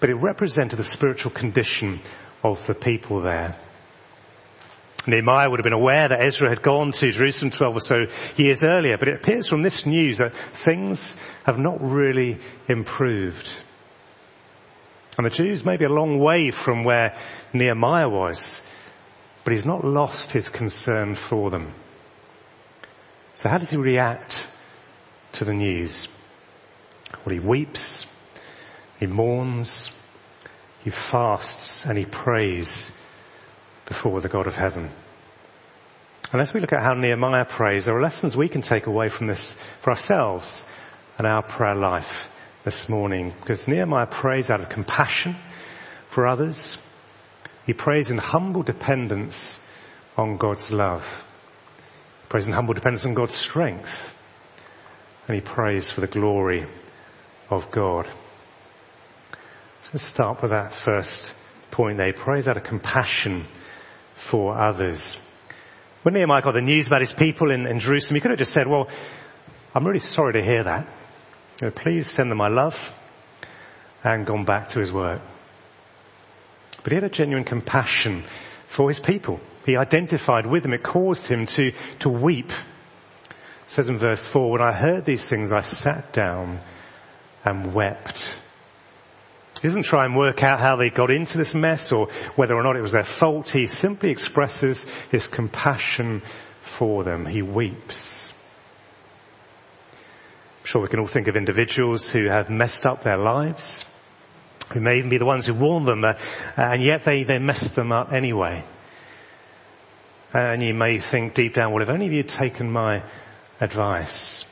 but 0.00 0.08
it 0.08 0.14
represented 0.14 0.78
the 0.78 0.84
spiritual 0.84 1.30
condition 1.30 2.00
of 2.42 2.66
the 2.66 2.74
people 2.74 3.20
there. 3.20 3.56
Nehemiah 5.06 5.50
would 5.50 5.60
have 5.60 5.64
been 5.64 5.74
aware 5.74 6.08
that 6.08 6.24
Ezra 6.24 6.48
had 6.48 6.62
gone 6.62 6.92
to 6.92 7.10
Jerusalem 7.10 7.50
12 7.50 7.76
or 7.76 7.80
so 7.80 7.96
years 8.36 8.64
earlier, 8.64 8.96
but 8.96 9.08
it 9.08 9.16
appears 9.16 9.48
from 9.48 9.62
this 9.62 9.84
news 9.84 10.18
that 10.18 10.34
things 10.34 11.14
have 11.44 11.58
not 11.58 11.82
really 11.82 12.38
improved. 12.68 13.52
And 15.18 15.26
the 15.26 15.30
Jews 15.30 15.62
may 15.62 15.76
be 15.76 15.84
a 15.84 15.90
long 15.90 16.18
way 16.18 16.50
from 16.50 16.84
where 16.84 17.16
Nehemiah 17.52 18.08
was 18.08 18.62
but 19.44 19.52
he's 19.52 19.66
not 19.66 19.84
lost 19.84 20.32
his 20.32 20.48
concern 20.48 21.14
for 21.14 21.50
them. 21.50 21.72
So 23.34 23.48
how 23.48 23.58
does 23.58 23.70
he 23.70 23.76
react 23.76 24.48
to 25.32 25.44
the 25.44 25.52
news? 25.52 26.08
Well, 27.24 27.34
he 27.34 27.40
weeps, 27.40 28.06
he 28.98 29.06
mourns, 29.06 29.90
he 30.82 30.90
fasts, 30.90 31.84
and 31.84 31.98
he 31.98 32.04
prays 32.04 32.90
before 33.86 34.20
the 34.20 34.28
God 34.28 34.46
of 34.46 34.54
heaven. 34.54 34.90
And 36.32 36.40
as 36.40 36.52
we 36.52 36.60
look 36.60 36.72
at 36.72 36.82
how 36.82 36.94
Nehemiah 36.94 37.44
prays, 37.44 37.84
there 37.84 37.96
are 37.96 38.02
lessons 38.02 38.36
we 38.36 38.48
can 38.48 38.62
take 38.62 38.86
away 38.86 39.08
from 39.08 39.26
this 39.26 39.54
for 39.82 39.90
ourselves 39.90 40.64
and 41.18 41.26
our 41.26 41.42
prayer 41.42 41.76
life 41.76 42.28
this 42.64 42.88
morning. 42.88 43.32
Because 43.38 43.68
Nehemiah 43.68 44.06
prays 44.06 44.50
out 44.50 44.60
of 44.60 44.68
compassion 44.68 45.36
for 46.08 46.26
others. 46.26 46.76
He 47.66 47.72
prays 47.72 48.10
in 48.10 48.18
humble 48.18 48.62
dependence 48.62 49.56
on 50.16 50.36
God's 50.36 50.70
love. 50.70 51.04
He 51.04 52.28
prays 52.28 52.46
in 52.46 52.52
humble 52.52 52.74
dependence 52.74 53.06
on 53.06 53.14
God's 53.14 53.36
strength. 53.36 54.14
And 55.26 55.34
he 55.34 55.40
prays 55.40 55.90
for 55.90 56.00
the 56.02 56.06
glory 56.06 56.66
of 57.50 57.70
God. 57.70 58.06
So 59.82 59.90
let's 59.94 60.04
start 60.04 60.42
with 60.42 60.50
that 60.50 60.74
first 60.74 61.34
point 61.70 61.98
there. 61.98 62.06
He 62.06 62.12
prays 62.12 62.48
out 62.48 62.56
of 62.56 62.62
compassion 62.62 63.46
for 64.14 64.56
others. 64.56 65.16
When 66.02 66.14
Nehemiah 66.14 66.42
got 66.42 66.52
the 66.52 66.60
news 66.60 66.86
about 66.86 67.00
his 67.00 67.12
people 67.12 67.50
in, 67.50 67.66
in 67.66 67.78
Jerusalem, 67.80 68.16
he 68.16 68.20
could 68.20 68.30
have 68.30 68.38
just 68.38 68.52
said, 68.52 68.66
well, 68.66 68.88
I'm 69.74 69.86
really 69.86 70.00
sorry 70.00 70.34
to 70.34 70.42
hear 70.42 70.64
that. 70.64 70.86
You 71.60 71.68
know, 71.68 71.70
please 71.70 72.10
send 72.10 72.30
them 72.30 72.38
my 72.38 72.48
love 72.48 72.78
and 74.02 74.26
gone 74.26 74.44
back 74.44 74.68
to 74.70 74.80
his 74.80 74.92
work. 74.92 75.22
But 76.84 76.92
he 76.92 76.96
had 76.96 77.04
a 77.04 77.08
genuine 77.08 77.44
compassion 77.44 78.24
for 78.68 78.88
his 78.88 79.00
people. 79.00 79.40
He 79.64 79.76
identified 79.76 80.46
with 80.46 80.62
them. 80.62 80.74
It 80.74 80.82
caused 80.82 81.26
him 81.26 81.46
to, 81.46 81.72
to 82.00 82.10
weep. 82.10 82.50
It 82.50 83.70
says 83.70 83.88
in 83.88 83.98
verse 83.98 84.24
4, 84.24 84.52
when 84.52 84.60
I 84.60 84.78
heard 84.78 85.06
these 85.06 85.26
things, 85.26 85.50
I 85.50 85.60
sat 85.60 86.12
down 86.12 86.60
and 87.42 87.74
wept. 87.74 88.38
He 89.62 89.68
doesn't 89.68 89.84
try 89.84 90.04
and 90.04 90.14
work 90.14 90.42
out 90.42 90.60
how 90.60 90.76
they 90.76 90.90
got 90.90 91.10
into 91.10 91.38
this 91.38 91.54
mess 91.54 91.90
or 91.90 92.08
whether 92.36 92.54
or 92.54 92.62
not 92.62 92.76
it 92.76 92.82
was 92.82 92.92
their 92.92 93.02
fault. 93.02 93.48
He 93.48 93.66
simply 93.66 94.10
expresses 94.10 94.86
his 95.10 95.26
compassion 95.26 96.22
for 96.60 97.02
them. 97.02 97.24
He 97.24 97.40
weeps. 97.40 98.34
I'm 100.60 100.66
sure 100.66 100.82
we 100.82 100.88
can 100.88 101.00
all 101.00 101.06
think 101.06 101.28
of 101.28 101.36
individuals 101.36 102.10
who 102.10 102.26
have 102.28 102.50
messed 102.50 102.84
up 102.84 103.02
their 103.02 103.16
lives, 103.18 103.86
who 104.72 104.80
may 104.80 104.98
even 104.98 105.10
be 105.10 105.18
the 105.18 105.26
ones 105.26 105.46
who 105.46 105.54
warned 105.54 105.86
them, 105.86 106.04
uh, 106.04 106.14
and 106.56 106.82
yet 106.82 107.04
they, 107.04 107.24
they 107.24 107.38
messed 107.38 107.74
them 107.74 107.92
up 107.92 108.12
anyway. 108.12 108.64
And 110.32 110.62
you 110.62 110.74
may 110.74 110.98
think 110.98 111.34
deep 111.34 111.54
down, 111.54 111.72
well, 111.72 111.82
if 111.82 111.88
only 111.88 112.06
you 112.06 112.18
had 112.18 112.28
taken 112.28 112.70
my 112.70 113.04
advice. 113.60 114.44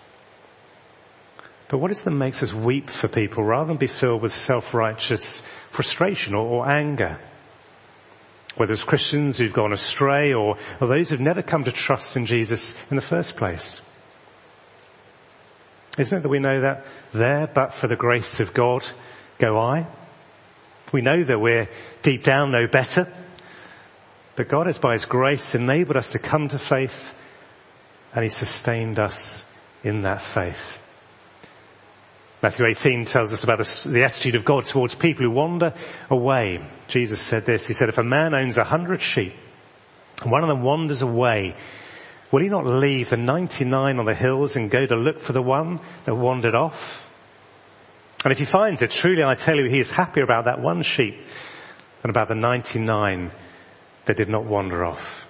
But 1.69 1.78
what 1.78 1.90
is 1.90 2.00
it 2.00 2.04
that 2.04 2.11
makes 2.11 2.42
us 2.42 2.52
weep 2.52 2.90
for 2.90 3.09
people 3.09 3.42
rather 3.42 3.69
than 3.69 3.78
be 3.78 3.87
filled 3.87 4.23
with 4.23 4.33
self-righteous 4.33 5.42
frustration 5.71 6.35
or, 6.35 6.47
or 6.47 6.69
anger? 6.69 7.19
Whether 8.57 8.73
it's 8.73 8.83
Christians 8.83 9.38
who've 9.38 9.52
gone 9.52 9.73
astray 9.73 10.35
or, 10.35 10.59
or 10.81 10.87
those 10.87 11.09
who've 11.09 11.19
never 11.19 11.42
come 11.42 11.64
to 11.64 11.73
trust 11.73 12.16
in 12.16 12.26
Jesus 12.26 12.76
in 12.90 12.97
the 12.97 13.02
first 13.02 13.37
place. 13.37 13.81
Isn't 15.99 16.19
it 16.19 16.21
that 16.23 16.28
we 16.28 16.38
know 16.38 16.61
that 16.61 16.85
there, 17.12 17.47
but 17.47 17.73
for 17.73 17.88
the 17.88 17.97
grace 17.97 18.40
of 18.40 18.52
God, 18.54 18.87
go 19.38 19.59
I? 19.59 19.87
We 20.92 21.00
know 21.00 21.25
that 21.25 21.40
we're 21.40 21.68
deep 22.02 22.22
down 22.22 22.52
no 22.52 22.66
better, 22.66 23.12
but 24.37 24.49
God 24.49 24.66
has 24.66 24.78
by 24.78 24.92
His 24.92 25.06
grace 25.06 25.54
enabled 25.54 25.96
us 25.96 26.11
to 26.11 26.18
come 26.18 26.49
to 26.49 26.58
faith 26.58 26.96
and 28.14 28.22
He 28.22 28.28
sustained 28.28 29.00
us 29.00 29.44
in 29.82 30.02
that 30.02 30.20
faith. 30.22 30.78
Matthew 32.42 32.66
18 32.66 33.04
tells 33.04 33.32
us 33.32 33.44
about 33.44 33.58
the 33.58 34.02
attitude 34.04 34.34
of 34.34 34.44
God 34.44 34.64
towards 34.64 34.96
people 34.96 35.25
who 35.25 35.30
wander 35.30 35.75
away. 36.11 36.58
Jesus 36.88 37.20
said 37.20 37.46
this, 37.46 37.66
he 37.66 37.72
said, 37.72 37.88
if 37.88 37.99
a 37.99 38.02
man 38.02 38.34
owns 38.34 38.58
a 38.58 38.64
hundred 38.64 39.00
sheep 39.00 39.34
and 40.21 40.30
one 40.30 40.43
of 40.43 40.49
them 40.49 40.62
wanders 40.62 41.02
away, 41.02 41.54
will 42.32 42.43
he 42.43 42.49
not 42.49 42.67
leave 42.67 43.10
the 43.10 43.17
99 43.17 43.99
on 43.99 44.04
the 44.04 44.14
hills 44.14 44.56
and 44.56 44.71
go 44.71 44.84
to 44.84 44.97
look 44.97 45.21
for 45.21 45.32
the 45.32 45.40
one 45.40 45.78
that 46.04 46.17
wandered 46.17 46.56
off? 46.56 47.08
And 48.25 48.32
if 48.32 48.39
he 48.39 48.45
finds 48.45 48.82
it, 48.82 48.91
truly 48.91 49.23
I 49.25 49.35
tell 49.35 49.56
you, 49.56 49.69
he 49.69 49.80
is 49.80 49.91
happier 49.91 50.23
about 50.23 50.45
that 50.45 50.61
one 50.61 50.82
sheep 50.82 51.21
than 52.02 52.11
about 52.11 52.28
the 52.28 52.35
99 52.35 53.32
that 54.04 54.17
did 54.17 54.28
not 54.28 54.45
wander 54.45 54.85
off. 54.85 55.26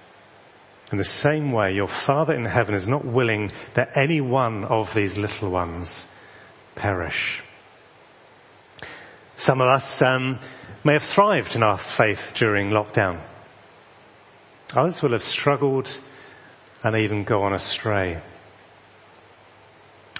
In 0.91 0.97
the 0.97 1.03
same 1.03 1.51
way, 1.51 1.73
your 1.73 1.87
Father 1.87 2.33
in 2.33 2.45
heaven 2.45 2.75
is 2.75 2.87
not 2.87 3.03
willing 3.03 3.51
that 3.73 3.97
any 3.97 4.21
one 4.21 4.63
of 4.63 4.93
these 4.93 5.17
little 5.17 5.49
ones 5.49 6.05
perish. 6.75 7.41
Some 9.35 9.59
of 9.59 9.67
us 9.69 10.01
um, 10.03 10.39
may 10.83 10.93
have 10.93 11.03
thrived 11.03 11.55
in 11.55 11.63
our 11.63 11.77
faith 11.77 12.33
during 12.35 12.69
lockdown. 12.69 13.25
Others 14.75 15.01
will 15.01 15.11
have 15.13 15.23
struggled 15.23 15.89
and 16.83 16.97
even 16.97 17.23
gone 17.23 17.53
astray. 17.53 18.21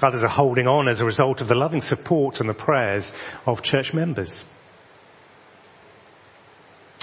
Others 0.03 0.23
are 0.23 0.29
holding 0.29 0.67
on 0.67 0.87
as 0.87 0.99
a 0.99 1.05
result 1.05 1.41
of 1.41 1.47
the 1.47 1.55
loving 1.55 1.81
support 1.81 2.39
and 2.39 2.49
the 2.49 2.53
prayers 2.53 3.13
of 3.45 3.61
church 3.61 3.93
members. 3.93 4.43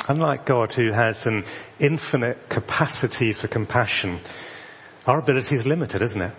Unlike 0.08 0.46
God 0.46 0.72
who 0.72 0.92
has 0.92 1.26
an 1.26 1.44
infinite 1.78 2.48
capacity 2.48 3.32
for 3.32 3.48
compassion, 3.48 4.20
our 5.06 5.18
ability 5.18 5.54
is 5.54 5.66
limited, 5.66 6.02
isn't 6.02 6.22
it? 6.22 6.34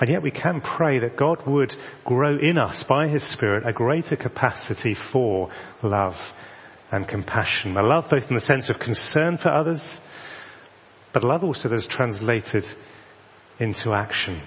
And 0.00 0.10
yet 0.10 0.22
we 0.22 0.30
can 0.30 0.60
pray 0.60 0.98
that 0.98 1.16
God 1.16 1.46
would 1.46 1.74
grow 2.04 2.36
in 2.36 2.58
us 2.58 2.82
by 2.82 3.08
His 3.08 3.22
Spirit 3.22 3.66
a 3.66 3.72
greater 3.72 4.16
capacity 4.16 4.94
for 4.94 5.48
love 5.82 6.20
and 6.92 7.08
compassion. 7.08 7.76
A 7.76 7.82
love 7.82 8.08
both 8.10 8.28
in 8.28 8.34
the 8.34 8.40
sense 8.40 8.68
of 8.68 8.78
concern 8.78 9.38
for 9.38 9.50
others, 9.50 10.00
but 11.12 11.24
love 11.24 11.42
also 11.42 11.68
that 11.68 11.74
is 11.74 11.86
translated 11.86 12.66
into 13.58 13.94
action. 13.94 14.42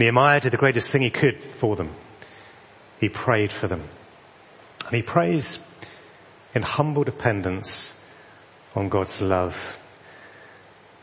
Nehemiah 0.00 0.40
did 0.40 0.52
the 0.52 0.56
greatest 0.56 0.90
thing 0.90 1.02
he 1.02 1.10
could 1.10 1.52
for 1.56 1.76
them. 1.76 1.94
He 3.00 3.10
prayed 3.10 3.52
for 3.52 3.68
them. 3.68 3.86
And 4.86 4.96
he 4.96 5.02
prays 5.02 5.58
in 6.54 6.62
humble 6.62 7.04
dependence 7.04 7.94
on 8.74 8.88
God's 8.88 9.20
love. 9.20 9.54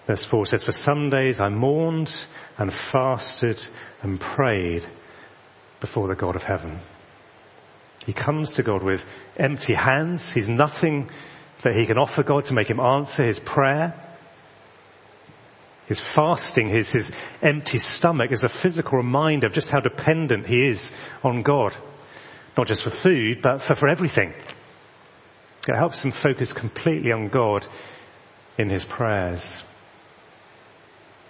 Verse 0.08 0.26
4 0.26 0.48
says, 0.48 0.64
For 0.64 0.72
some 0.72 1.12
days 1.12 1.40
I 1.40 1.50
mourned 1.50 2.12
and 2.58 2.74
fasted 2.74 3.64
and 4.02 4.20
prayed 4.20 4.84
before 5.80 6.08
the 6.08 6.16
God 6.16 6.36
of 6.36 6.44
heaven. 6.44 6.80
He 8.08 8.14
comes 8.14 8.54
to 8.54 8.64
God 8.64 8.82
with 8.82 9.06
empty 9.36 9.76
hands. 9.76 10.32
He's 10.32 10.50
nothing 10.50 11.12
that 11.62 11.76
he 11.76 11.86
can 11.86 12.00
offer 12.00 12.24
God 12.24 12.46
to 12.46 12.56
make 12.56 12.70
him 12.70 12.80
answer 12.80 13.24
his 13.24 13.38
prayer. 13.38 14.07
His 15.88 16.00
fasting, 16.00 16.68
his, 16.68 16.90
his 16.90 17.12
empty 17.42 17.78
stomach 17.78 18.32
is 18.32 18.44
a 18.44 18.50
physical 18.50 18.98
reminder 18.98 19.48
of 19.48 19.54
just 19.54 19.70
how 19.70 19.80
dependent 19.80 20.46
he 20.46 20.68
is 20.68 20.92
on 21.24 21.44
God. 21.44 21.76
Not 22.58 22.68
just 22.68 22.84
for 22.84 22.90
food, 22.90 23.42
but 23.42 23.62
for, 23.62 23.74
for 23.74 23.88
everything. 23.88 24.34
It 25.68 25.76
helps 25.76 26.04
him 26.04 26.12
focus 26.12 26.52
completely 26.52 27.12
on 27.12 27.30
God 27.30 27.66
in 28.58 28.70
his 28.70 28.84
prayers. 28.84 29.64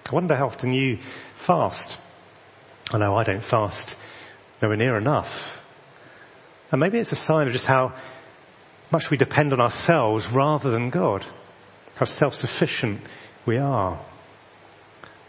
I 0.09 0.15
wonder 0.15 0.35
how 0.35 0.47
often 0.47 0.73
you 0.73 0.99
fast. 1.35 1.97
I 2.91 2.97
know 2.97 3.15
I 3.15 3.23
don't 3.23 3.43
fast 3.43 3.95
nowhere 4.61 4.77
near 4.77 4.97
enough. 4.97 5.61
And 6.71 6.79
maybe 6.79 6.97
it's 6.97 7.11
a 7.11 7.15
sign 7.15 7.47
of 7.47 7.53
just 7.53 7.65
how 7.65 7.93
much 8.89 9.11
we 9.11 9.17
depend 9.17 9.53
on 9.53 9.61
ourselves 9.61 10.25
rather 10.27 10.71
than 10.71 10.89
God. 10.89 11.25
How 11.95 12.05
self-sufficient 12.05 13.01
we 13.45 13.57
are. 13.57 14.03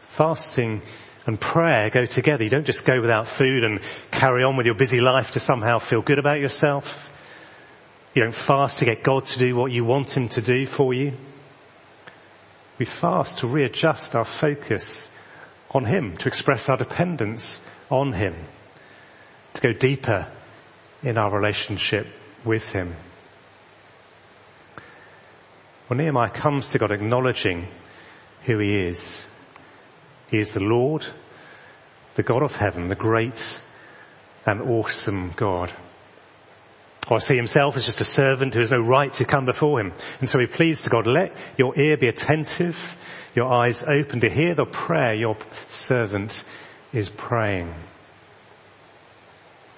Fasting 0.08 0.82
and 1.26 1.40
prayer 1.40 1.90
go 1.90 2.06
together. 2.06 2.42
You 2.42 2.50
don't 2.50 2.66
just 2.66 2.84
go 2.84 3.00
without 3.00 3.28
food 3.28 3.62
and 3.62 3.80
carry 4.10 4.42
on 4.42 4.56
with 4.56 4.66
your 4.66 4.74
busy 4.74 5.00
life 5.00 5.32
to 5.32 5.40
somehow 5.40 5.78
feel 5.78 6.02
good 6.02 6.18
about 6.18 6.40
yourself. 6.40 7.10
You 8.14 8.22
don't 8.22 8.34
fast 8.34 8.78
to 8.78 8.84
get 8.84 9.04
God 9.04 9.26
to 9.26 9.38
do 9.38 9.54
what 9.54 9.70
you 9.70 9.84
want 9.84 10.16
Him 10.16 10.28
to 10.30 10.42
do 10.42 10.66
for 10.66 10.92
you. 10.94 11.12
We 12.78 12.86
fast 12.86 13.38
to 13.38 13.46
readjust 13.46 14.14
our 14.14 14.24
focus 14.24 15.08
on 15.70 15.84
Him, 15.84 16.16
to 16.16 16.28
express 16.28 16.68
our 16.68 16.76
dependence 16.76 17.60
on 17.90 18.12
Him, 18.12 18.34
to 19.52 19.60
go 19.60 19.72
deeper 19.72 20.32
in 21.02 21.18
our 21.18 21.30
relationship 21.30 22.06
with 22.44 22.64
Him. 22.64 22.96
When 25.88 25.98
Nehemiah 25.98 26.30
comes 26.30 26.68
to 26.68 26.78
God 26.78 26.92
acknowledging 26.92 27.68
who 28.44 28.58
He 28.58 28.74
is, 28.74 29.26
He 30.30 30.38
is 30.38 30.50
the 30.50 30.60
Lord, 30.60 31.06
the 32.14 32.22
God 32.22 32.42
of 32.42 32.54
heaven, 32.56 32.88
the 32.88 32.94
great 32.94 33.60
and 34.46 34.62
awesome 34.62 35.32
God 35.36 35.72
or 37.10 37.20
see 37.20 37.34
himself 37.34 37.76
as 37.76 37.86
just 37.86 38.00
a 38.00 38.04
servant 38.04 38.54
who 38.54 38.60
has 38.60 38.70
no 38.70 38.78
right 38.78 39.12
to 39.14 39.24
come 39.24 39.46
before 39.46 39.80
him. 39.80 39.92
And 40.20 40.28
so 40.28 40.38
he 40.38 40.46
pleads 40.46 40.82
to 40.82 40.90
God, 40.90 41.06
let 41.06 41.34
your 41.56 41.78
ear 41.78 41.96
be 41.96 42.08
attentive, 42.08 42.78
your 43.34 43.52
eyes 43.52 43.82
open 43.82 44.20
to 44.20 44.30
hear 44.30 44.54
the 44.54 44.66
prayer 44.66 45.14
your 45.14 45.36
servant 45.68 46.44
is 46.92 47.08
praying. 47.08 47.74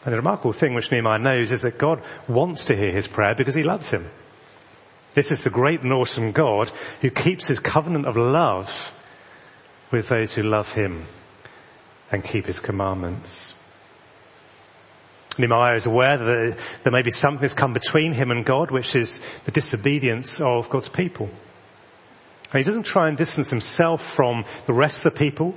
And 0.05 0.13
the 0.13 0.17
remarkable 0.17 0.53
thing 0.53 0.75
which 0.75 0.91
Nehemiah 0.91 1.19
knows 1.19 1.53
is 1.53 1.61
that 1.61 1.79
God 1.79 2.03
wants 2.27 2.65
to 2.65 2.77
hear 2.77 2.91
his 2.91 3.07
prayer 3.07 3.35
because 3.37 3.55
he 3.55 3.63
loves 3.63 3.91
him. 3.91 4.09
This 5.13 5.31
is 5.31 5.43
the 5.43 5.51
great 5.51 5.83
and 5.83 5.93
awesome 5.93 6.33
God 6.33 6.71
who 7.01 7.11
keeps 7.11 7.47
his 7.47 7.61
covenant 7.61 8.07
of 8.07 8.17
love 8.17 8.71
with 9.91 10.09
those 10.09 10.33
who 10.33 10.43
love 10.43 10.71
him 10.71 11.07
and 12.11 12.25
keep 12.25 12.47
his 12.47 12.61
commandments. 12.61 13.55
Nehemiah 15.39 15.77
is 15.77 15.87
aware 15.87 16.17
that 16.17 16.59
there 16.83 16.93
may 16.93 17.03
be 17.03 17.11
something 17.11 17.41
that's 17.41 17.55
come 17.55 17.73
between 17.73 18.13
him 18.13 18.31
and 18.31 18.45
God, 18.45 18.71
which 18.71 18.97
is 18.97 19.21
the 19.45 19.53
disobedience 19.53 20.41
of 20.41 20.69
God's 20.69 20.89
people. 20.89 21.31
And 22.53 22.63
he 22.63 22.65
doesn't 22.65 22.85
try 22.85 23.09
and 23.09 23.17
distance 23.17 23.49
himself 23.49 24.05
from 24.05 24.45
the 24.67 24.73
rest 24.73 25.07
of 25.07 25.15
the 25.15 25.19
people, 25.19 25.55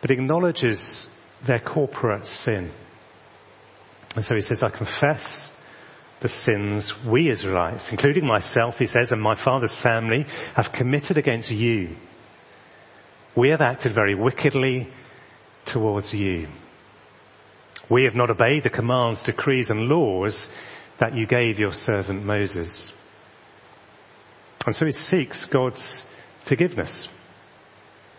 but 0.00 0.10
acknowledges 0.10 1.08
their 1.42 1.58
corporate 1.58 2.26
sin. 2.26 2.72
And 4.14 4.24
so 4.24 4.34
he 4.34 4.40
says, 4.40 4.62
I 4.62 4.70
confess 4.70 5.52
the 6.20 6.28
sins 6.28 6.90
we 7.04 7.28
Israelites, 7.28 7.92
including 7.92 8.26
myself, 8.26 8.78
he 8.78 8.86
says, 8.86 9.12
and 9.12 9.20
my 9.20 9.34
father's 9.34 9.74
family 9.74 10.26
have 10.54 10.72
committed 10.72 11.18
against 11.18 11.50
you. 11.50 11.96
We 13.36 13.50
have 13.50 13.60
acted 13.60 13.94
very 13.94 14.14
wickedly 14.14 14.90
towards 15.66 16.14
you. 16.14 16.48
We 17.90 18.04
have 18.04 18.14
not 18.14 18.30
obeyed 18.30 18.62
the 18.62 18.70
commands, 18.70 19.22
decrees 19.22 19.70
and 19.70 19.88
laws 19.88 20.48
that 20.98 21.14
you 21.14 21.26
gave 21.26 21.58
your 21.58 21.72
servant 21.72 22.24
Moses. 22.24 22.92
And 24.64 24.74
so 24.74 24.86
he 24.86 24.92
seeks 24.92 25.44
God's 25.44 26.02
forgiveness. 26.40 27.08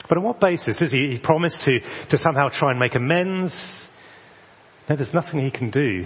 But 0.07 0.19
on 0.19 0.23
what 0.23 0.39
basis? 0.39 0.77
Does 0.77 0.91
he, 0.91 1.09
he 1.09 1.19
promise 1.19 1.57
to, 1.65 1.81
to 2.09 2.17
somehow 2.17 2.49
try 2.49 2.71
and 2.71 2.79
make 2.79 2.95
amends? 2.95 3.89
No, 4.87 4.95
there's 4.95 5.13
nothing 5.13 5.39
he 5.39 5.51
can 5.51 5.71
do 5.71 6.05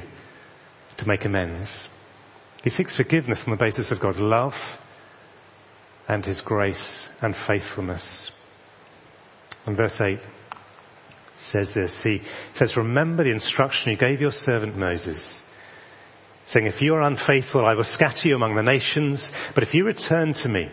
to 0.97 1.07
make 1.07 1.25
amends. 1.25 1.87
He 2.63 2.69
seeks 2.69 2.95
forgiveness 2.95 3.43
on 3.43 3.51
the 3.51 3.63
basis 3.63 3.91
of 3.91 3.99
God's 3.99 4.21
love 4.21 4.57
and 6.07 6.25
his 6.25 6.41
grace 6.41 7.07
and 7.21 7.35
faithfulness. 7.35 8.31
And 9.65 9.77
verse 9.77 9.99
8 10.01 10.19
says 11.35 11.73
this. 11.73 12.03
He 12.03 12.21
says, 12.53 12.77
remember 12.77 13.23
the 13.23 13.31
instruction 13.31 13.91
you 13.91 13.97
gave 13.97 14.21
your 14.21 14.31
servant 14.31 14.77
Moses, 14.77 15.43
saying, 16.45 16.67
if 16.67 16.81
you 16.81 16.95
are 16.95 17.01
unfaithful, 17.01 17.65
I 17.65 17.75
will 17.75 17.83
scatter 17.83 18.27
you 18.27 18.35
among 18.35 18.55
the 18.55 18.63
nations, 18.63 19.31
but 19.53 19.63
if 19.63 19.73
you 19.73 19.85
return 19.85 20.33
to 20.33 20.49
me 20.49 20.69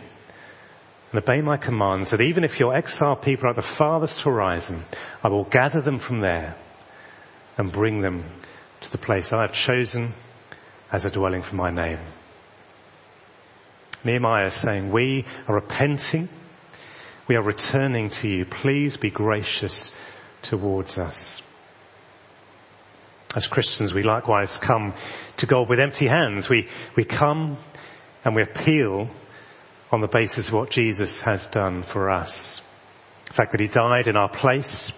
and 1.11 1.23
obey 1.23 1.41
my 1.41 1.57
commands, 1.57 2.11
that 2.11 2.21
even 2.21 2.45
if 2.45 2.59
your 2.59 2.77
exiled 2.77 3.23
people 3.23 3.47
are 3.47 3.51
at 3.51 3.57
the 3.57 3.63
farthest 3.63 4.21
horizon, 4.23 4.85
I 5.23 5.29
will 5.29 5.45
gather 5.45 5.81
them 5.81 5.99
from 5.99 6.21
there 6.21 6.57
and 7.57 7.73
bring 7.73 8.01
them 8.01 8.25
to 8.83 8.93
the 8.93 8.99
place 8.99 9.33
I 9.33 9.43
have 9.43 9.53
chosen 9.53 10.15
as 10.93 11.05
a 11.05 11.11
dwelling 11.11 11.43
for 11.43 11.57
my 11.57 11.71
name. 11.71 11.99
Nehemiah 14.05 14.47
is 14.47 14.55
saying, 14.55 14.91
we 14.93 15.25
are 15.49 15.57
repenting. 15.57 16.29
We 17.29 17.37
are 17.37 17.43
returning 17.43 18.09
to 18.09 18.29
you. 18.29 18.47
Please 18.47 18.97
be 18.97 19.11
gracious 19.11 19.91
towards 20.41 20.97
us. 20.97 21.43
As 23.37 23.47
Christians, 23.47 23.93
we 23.93 24.03
likewise 24.03 24.57
come 24.57 24.95
to 25.37 25.47
God 25.47 25.69
with 25.69 25.79
empty 25.79 26.07
hands. 26.07 26.49
We, 26.49 26.69
we 26.97 27.05
come 27.05 27.59
and 28.25 28.35
we 28.35 28.43
appeal 28.43 29.11
on 29.93 30.01
the 30.01 30.09
basis 30.09 30.49
of 30.49 30.55
what 30.55 30.71
Jesus 30.71 31.21
has 31.21 31.47
done 31.47 31.83
for 31.83 32.09
us. 32.09 32.63
The 33.27 33.35
fact 33.35 33.53
that 33.53 33.61
he 33.61 33.69
died 33.69 34.09
in 34.09 34.17
our 34.17 34.31
place. 34.31 34.91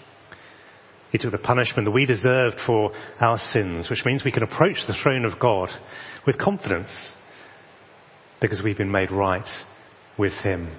He 1.10 1.18
took 1.18 1.32
the 1.32 1.38
punishment 1.38 1.86
that 1.86 1.90
we 1.90 2.06
deserved 2.06 2.60
for 2.60 2.92
our 3.20 3.38
sins, 3.38 3.90
which 3.90 4.04
means 4.04 4.22
we 4.22 4.30
can 4.30 4.44
approach 4.44 4.86
the 4.86 4.94
throne 4.94 5.24
of 5.24 5.40
God 5.40 5.74
with 6.24 6.38
confidence 6.38 7.12
because 8.38 8.62
we've 8.62 8.78
been 8.78 8.92
made 8.92 9.10
right 9.10 9.64
with 10.16 10.38
him. 10.38 10.70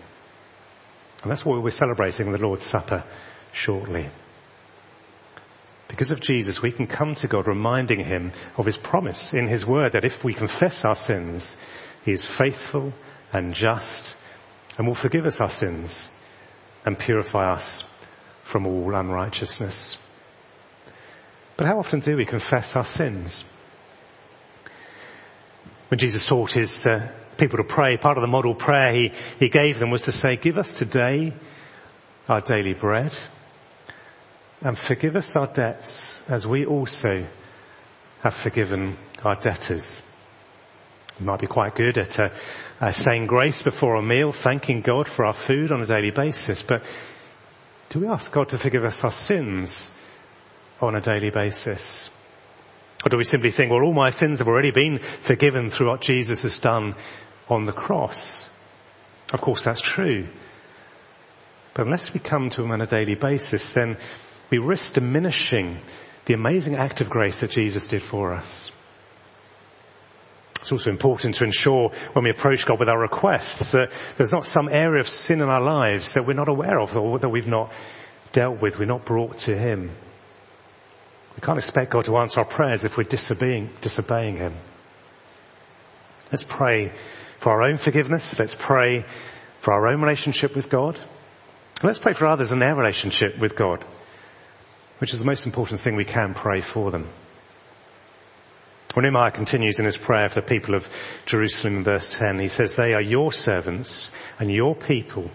And 1.21 1.31
that's 1.31 1.45
what 1.45 1.61
we're 1.61 1.69
celebrating 1.69 2.27
in 2.27 2.31
the 2.31 2.39
Lord's 2.39 2.65
Supper 2.65 3.03
shortly. 3.51 4.09
Because 5.87 6.11
of 6.11 6.21
Jesus, 6.21 6.61
we 6.61 6.71
can 6.71 6.87
come 6.87 7.15
to 7.15 7.27
God 7.27 7.47
reminding 7.47 8.03
him 8.03 8.31
of 8.57 8.65
his 8.65 8.77
promise 8.77 9.33
in 9.33 9.47
his 9.47 9.65
word 9.65 9.93
that 9.93 10.05
if 10.05 10.23
we 10.23 10.33
confess 10.33 10.85
our 10.85 10.95
sins, 10.95 11.55
he 12.05 12.13
is 12.13 12.25
faithful 12.25 12.93
and 13.33 13.53
just 13.53 14.15
and 14.77 14.87
will 14.87 14.95
forgive 14.95 15.25
us 15.25 15.39
our 15.41 15.49
sins 15.49 16.09
and 16.85 16.97
purify 16.97 17.51
us 17.51 17.83
from 18.43 18.65
all 18.65 18.95
unrighteousness. 18.95 19.97
But 21.57 21.67
how 21.67 21.79
often 21.79 21.99
do 21.99 22.17
we 22.17 22.25
confess 22.25 22.75
our 22.75 22.85
sins? 22.85 23.43
When 25.89 25.99
Jesus 25.99 26.25
taught 26.25 26.53
his 26.53 26.87
uh, 26.87 27.07
people 27.41 27.57
to 27.57 27.63
pray, 27.63 27.97
part 27.97 28.17
of 28.17 28.21
the 28.21 28.27
model 28.27 28.53
prayer 28.53 28.93
he, 28.93 29.11
he 29.39 29.49
gave 29.49 29.79
them 29.79 29.89
was 29.89 30.03
to 30.03 30.11
say, 30.11 30.35
give 30.35 30.59
us 30.59 30.69
today 30.69 31.33
our 32.29 32.39
daily 32.39 32.75
bread 32.75 33.17
and 34.61 34.77
forgive 34.77 35.15
us 35.15 35.35
our 35.35 35.47
debts 35.47 36.21
as 36.29 36.45
we 36.45 36.67
also 36.67 37.25
have 38.19 38.35
forgiven 38.35 38.95
our 39.25 39.35
debtors. 39.35 40.03
We 41.19 41.25
might 41.25 41.39
be 41.39 41.47
quite 41.47 41.73
good 41.73 41.97
at 41.97 42.19
uh, 42.19 42.29
uh, 42.79 42.91
saying 42.91 43.25
grace 43.25 43.63
before 43.63 43.95
a 43.95 44.03
meal, 44.03 44.31
thanking 44.31 44.81
God 44.81 45.07
for 45.07 45.25
our 45.25 45.33
food 45.33 45.71
on 45.71 45.81
a 45.81 45.87
daily 45.87 46.11
basis, 46.11 46.61
but 46.61 46.83
do 47.89 48.01
we 48.01 48.07
ask 48.07 48.31
God 48.31 48.49
to 48.49 48.59
forgive 48.59 48.83
us 48.83 49.03
our 49.03 49.09
sins 49.09 49.89
on 50.79 50.95
a 50.95 51.01
daily 51.01 51.31
basis? 51.31 52.11
Or 53.03 53.09
do 53.09 53.17
we 53.17 53.23
simply 53.23 53.49
think, 53.49 53.71
well, 53.71 53.81
all 53.81 53.93
my 53.93 54.11
sins 54.11 54.39
have 54.39 54.47
already 54.47 54.69
been 54.69 54.99
forgiven 54.99 55.69
through 55.69 55.89
what 55.89 56.01
Jesus 56.01 56.43
has 56.43 56.59
done 56.59 56.93
on 57.51 57.65
the 57.65 57.71
cross? 57.71 58.49
Of 59.33 59.41
course, 59.41 59.63
that's 59.63 59.81
true. 59.81 60.27
But 61.73 61.85
unless 61.85 62.13
we 62.13 62.19
come 62.19 62.49
to 62.51 62.63
Him 62.63 62.71
on 62.71 62.81
a 62.81 62.85
daily 62.85 63.15
basis, 63.15 63.67
then 63.67 63.97
we 64.49 64.57
risk 64.57 64.93
diminishing 64.93 65.79
the 66.25 66.33
amazing 66.33 66.77
act 66.77 67.01
of 67.01 67.09
grace 67.09 67.39
that 67.39 67.51
Jesus 67.51 67.87
did 67.87 68.01
for 68.01 68.33
us. 68.33 68.71
It's 70.59 70.71
also 70.71 70.91
important 70.91 71.35
to 71.35 71.43
ensure 71.43 71.91
when 72.13 72.23
we 72.23 72.29
approach 72.29 72.65
God 72.65 72.79
with 72.79 72.87
our 72.87 72.99
requests 72.99 73.71
that 73.71 73.91
there's 74.17 74.31
not 74.31 74.45
some 74.45 74.69
area 74.69 74.99
of 74.99 75.09
sin 75.09 75.41
in 75.41 75.49
our 75.49 75.61
lives 75.61 76.13
that 76.13 76.27
we're 76.27 76.33
not 76.33 76.49
aware 76.49 76.79
of 76.79 76.95
or 76.95 77.17
that 77.19 77.29
we've 77.29 77.47
not 77.47 77.71
dealt 78.31 78.61
with, 78.61 78.77
we're 78.77 78.85
not 78.85 79.05
brought 79.05 79.39
to 79.39 79.57
Him. 79.57 79.91
We 81.35 81.41
can't 81.41 81.57
expect 81.57 81.91
God 81.91 82.05
to 82.05 82.17
answer 82.17 82.41
our 82.41 82.45
prayers 82.45 82.83
if 82.83 82.97
we're 82.97 83.05
disobeying, 83.05 83.71
disobeying 83.81 84.37
Him. 84.37 84.55
Let's 86.31 86.43
pray 86.43 86.93
for 87.41 87.51
our 87.51 87.63
own 87.63 87.75
forgiveness. 87.75 88.39
Let's 88.39 88.55
pray 88.55 89.03
for 89.59 89.73
our 89.73 89.87
own 89.91 90.01
relationship 90.01 90.55
with 90.55 90.69
God. 90.69 90.97
let's 91.83 91.99
pray 91.99 92.13
for 92.13 92.27
others 92.27 92.51
and 92.51 92.61
their 92.61 92.75
relationship 92.75 93.37
with 93.37 93.55
God 93.55 93.83
which 95.01 95.15
is 95.15 95.19
the 95.19 95.25
most 95.25 95.47
important 95.47 95.81
thing 95.81 95.95
we 95.95 96.05
can 96.05 96.35
pray 96.35 96.61
for 96.61 96.91
them. 96.91 97.09
When 98.93 99.01
Nehemiah 99.01 99.31
continues 99.31 99.79
in 99.79 99.85
his 99.85 99.97
prayer 99.97 100.29
for 100.29 100.41
the 100.41 100.47
people 100.47 100.75
of 100.75 100.87
Jerusalem 101.25 101.77
in 101.77 101.83
verse 101.83 102.13
10, 102.13 102.37
he 102.39 102.47
says, 102.47 102.75
they 102.75 102.93
are 102.93 103.01
your 103.01 103.31
servants 103.31 104.11
and 104.37 104.51
your 104.51 104.75
people 104.75 105.31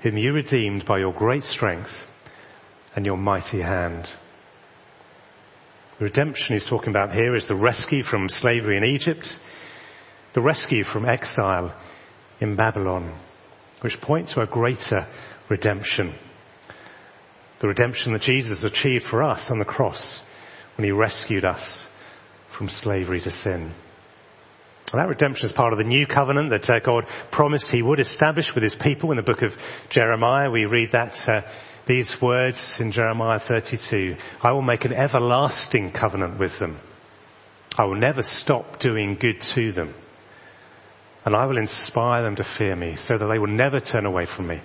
whom 0.00 0.18
you 0.18 0.32
redeemed 0.32 0.84
by 0.84 0.98
your 0.98 1.12
great 1.12 1.44
strength 1.44 1.94
and 2.96 3.06
your 3.06 3.16
mighty 3.16 3.60
hand. 3.60 4.10
The 6.00 6.06
redemption 6.06 6.56
he's 6.56 6.66
talking 6.66 6.88
about 6.88 7.14
here 7.14 7.36
is 7.36 7.46
the 7.46 7.54
rescue 7.54 8.02
from 8.02 8.28
slavery 8.28 8.78
in 8.78 8.84
Egypt, 8.84 9.38
the 10.32 10.42
rescue 10.42 10.84
from 10.84 11.08
exile 11.08 11.74
in 12.40 12.56
Babylon, 12.56 13.18
which 13.80 14.00
point 14.00 14.28
to 14.28 14.40
a 14.40 14.46
greater 14.46 15.06
redemption 15.48 16.14
the 17.60 17.68
redemption 17.68 18.14
that 18.14 18.22
Jesus 18.22 18.64
achieved 18.64 19.04
for 19.04 19.22
us 19.22 19.50
on 19.50 19.58
the 19.58 19.64
cross 19.64 20.22
when 20.76 20.86
he 20.86 20.92
rescued 20.92 21.44
us 21.44 21.86
from 22.50 22.68
slavery 22.68 23.20
to 23.20 23.30
sin. 23.30 23.74
And 24.92 25.00
that 25.00 25.08
redemption 25.08 25.44
is 25.44 25.52
part 25.52 25.72
of 25.72 25.78
the 25.78 25.84
new 25.84 26.06
covenant 26.06 26.50
that 26.50 26.68
uh, 26.70 26.80
God 26.80 27.06
promised 27.30 27.70
he 27.70 27.82
would 27.82 28.00
establish 28.00 28.54
with 28.54 28.64
his 28.64 28.74
people 28.74 29.10
in 29.10 29.18
the 29.18 29.22
book 29.22 29.42
of 29.42 29.56
Jeremiah. 29.90 30.50
We 30.50 30.64
read 30.64 30.92
that 30.92 31.28
uh, 31.28 31.42
these 31.84 32.20
words 32.20 32.80
in 32.80 32.92
Jeremiah 32.92 33.38
32. 33.38 34.16
I 34.42 34.52
will 34.52 34.62
make 34.62 34.86
an 34.86 34.94
everlasting 34.94 35.92
covenant 35.92 36.40
with 36.40 36.58
them. 36.58 36.80
I 37.78 37.84
will 37.84 38.00
never 38.00 38.22
stop 38.22 38.78
doing 38.78 39.16
good 39.20 39.42
to 39.42 39.70
them. 39.70 39.94
And 41.24 41.36
I 41.36 41.46
will 41.46 41.58
inspire 41.58 42.22
them 42.22 42.36
to 42.36 42.44
fear 42.44 42.74
me 42.74 42.96
so 42.96 43.18
that 43.18 43.26
they 43.26 43.38
will 43.38 43.46
never 43.46 43.80
turn 43.80 44.06
away 44.06 44.24
from 44.24 44.46
me. 44.46 44.60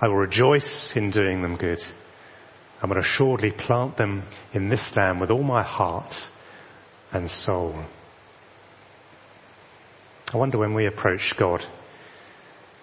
I 0.00 0.06
will 0.06 0.16
rejoice 0.16 0.96
in 0.96 1.10
doing 1.10 1.42
them 1.42 1.56
good. 1.56 1.84
I 2.80 2.86
will 2.86 2.98
assuredly 2.98 3.50
plant 3.50 3.96
them 3.96 4.22
in 4.52 4.68
this 4.68 4.96
land 4.96 5.20
with 5.20 5.30
all 5.30 5.42
my 5.42 5.62
heart 5.62 6.30
and 7.12 7.28
soul. 7.28 7.74
I 10.32 10.36
wonder 10.36 10.58
when 10.58 10.74
we 10.74 10.86
approach 10.86 11.36
God, 11.36 11.64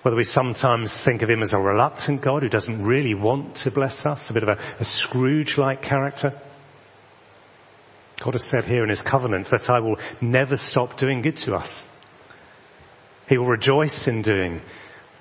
whether 0.02 0.18
we 0.18 0.24
sometimes 0.24 0.92
think 0.92 1.22
of 1.22 1.30
him 1.30 1.42
as 1.42 1.54
a 1.54 1.60
reluctant 1.60 2.22
God 2.22 2.44
who 2.44 2.50
doesn't 2.50 2.84
really 2.84 3.14
want 3.14 3.56
to 3.58 3.72
bless 3.72 4.06
us, 4.06 4.30
a 4.30 4.34
bit 4.34 4.44
of 4.44 4.50
a, 4.50 4.62
a 4.80 4.84
Scrooge-like 4.84 5.82
character, 5.82 6.34
God 8.20 8.34
has 8.34 8.44
said 8.44 8.66
here 8.66 8.84
in 8.84 8.90
his 8.90 9.02
covenant 9.02 9.48
that 9.48 9.70
I 9.70 9.80
will 9.80 9.98
never 10.22 10.58
stop 10.58 10.98
doing 10.98 11.22
good 11.22 11.38
to 11.40 11.56
us. 11.56 11.88
He 13.28 13.38
will 13.38 13.48
rejoice 13.48 14.08
in 14.08 14.22
doing 14.22 14.62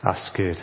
us 0.05 0.31
good. 0.31 0.61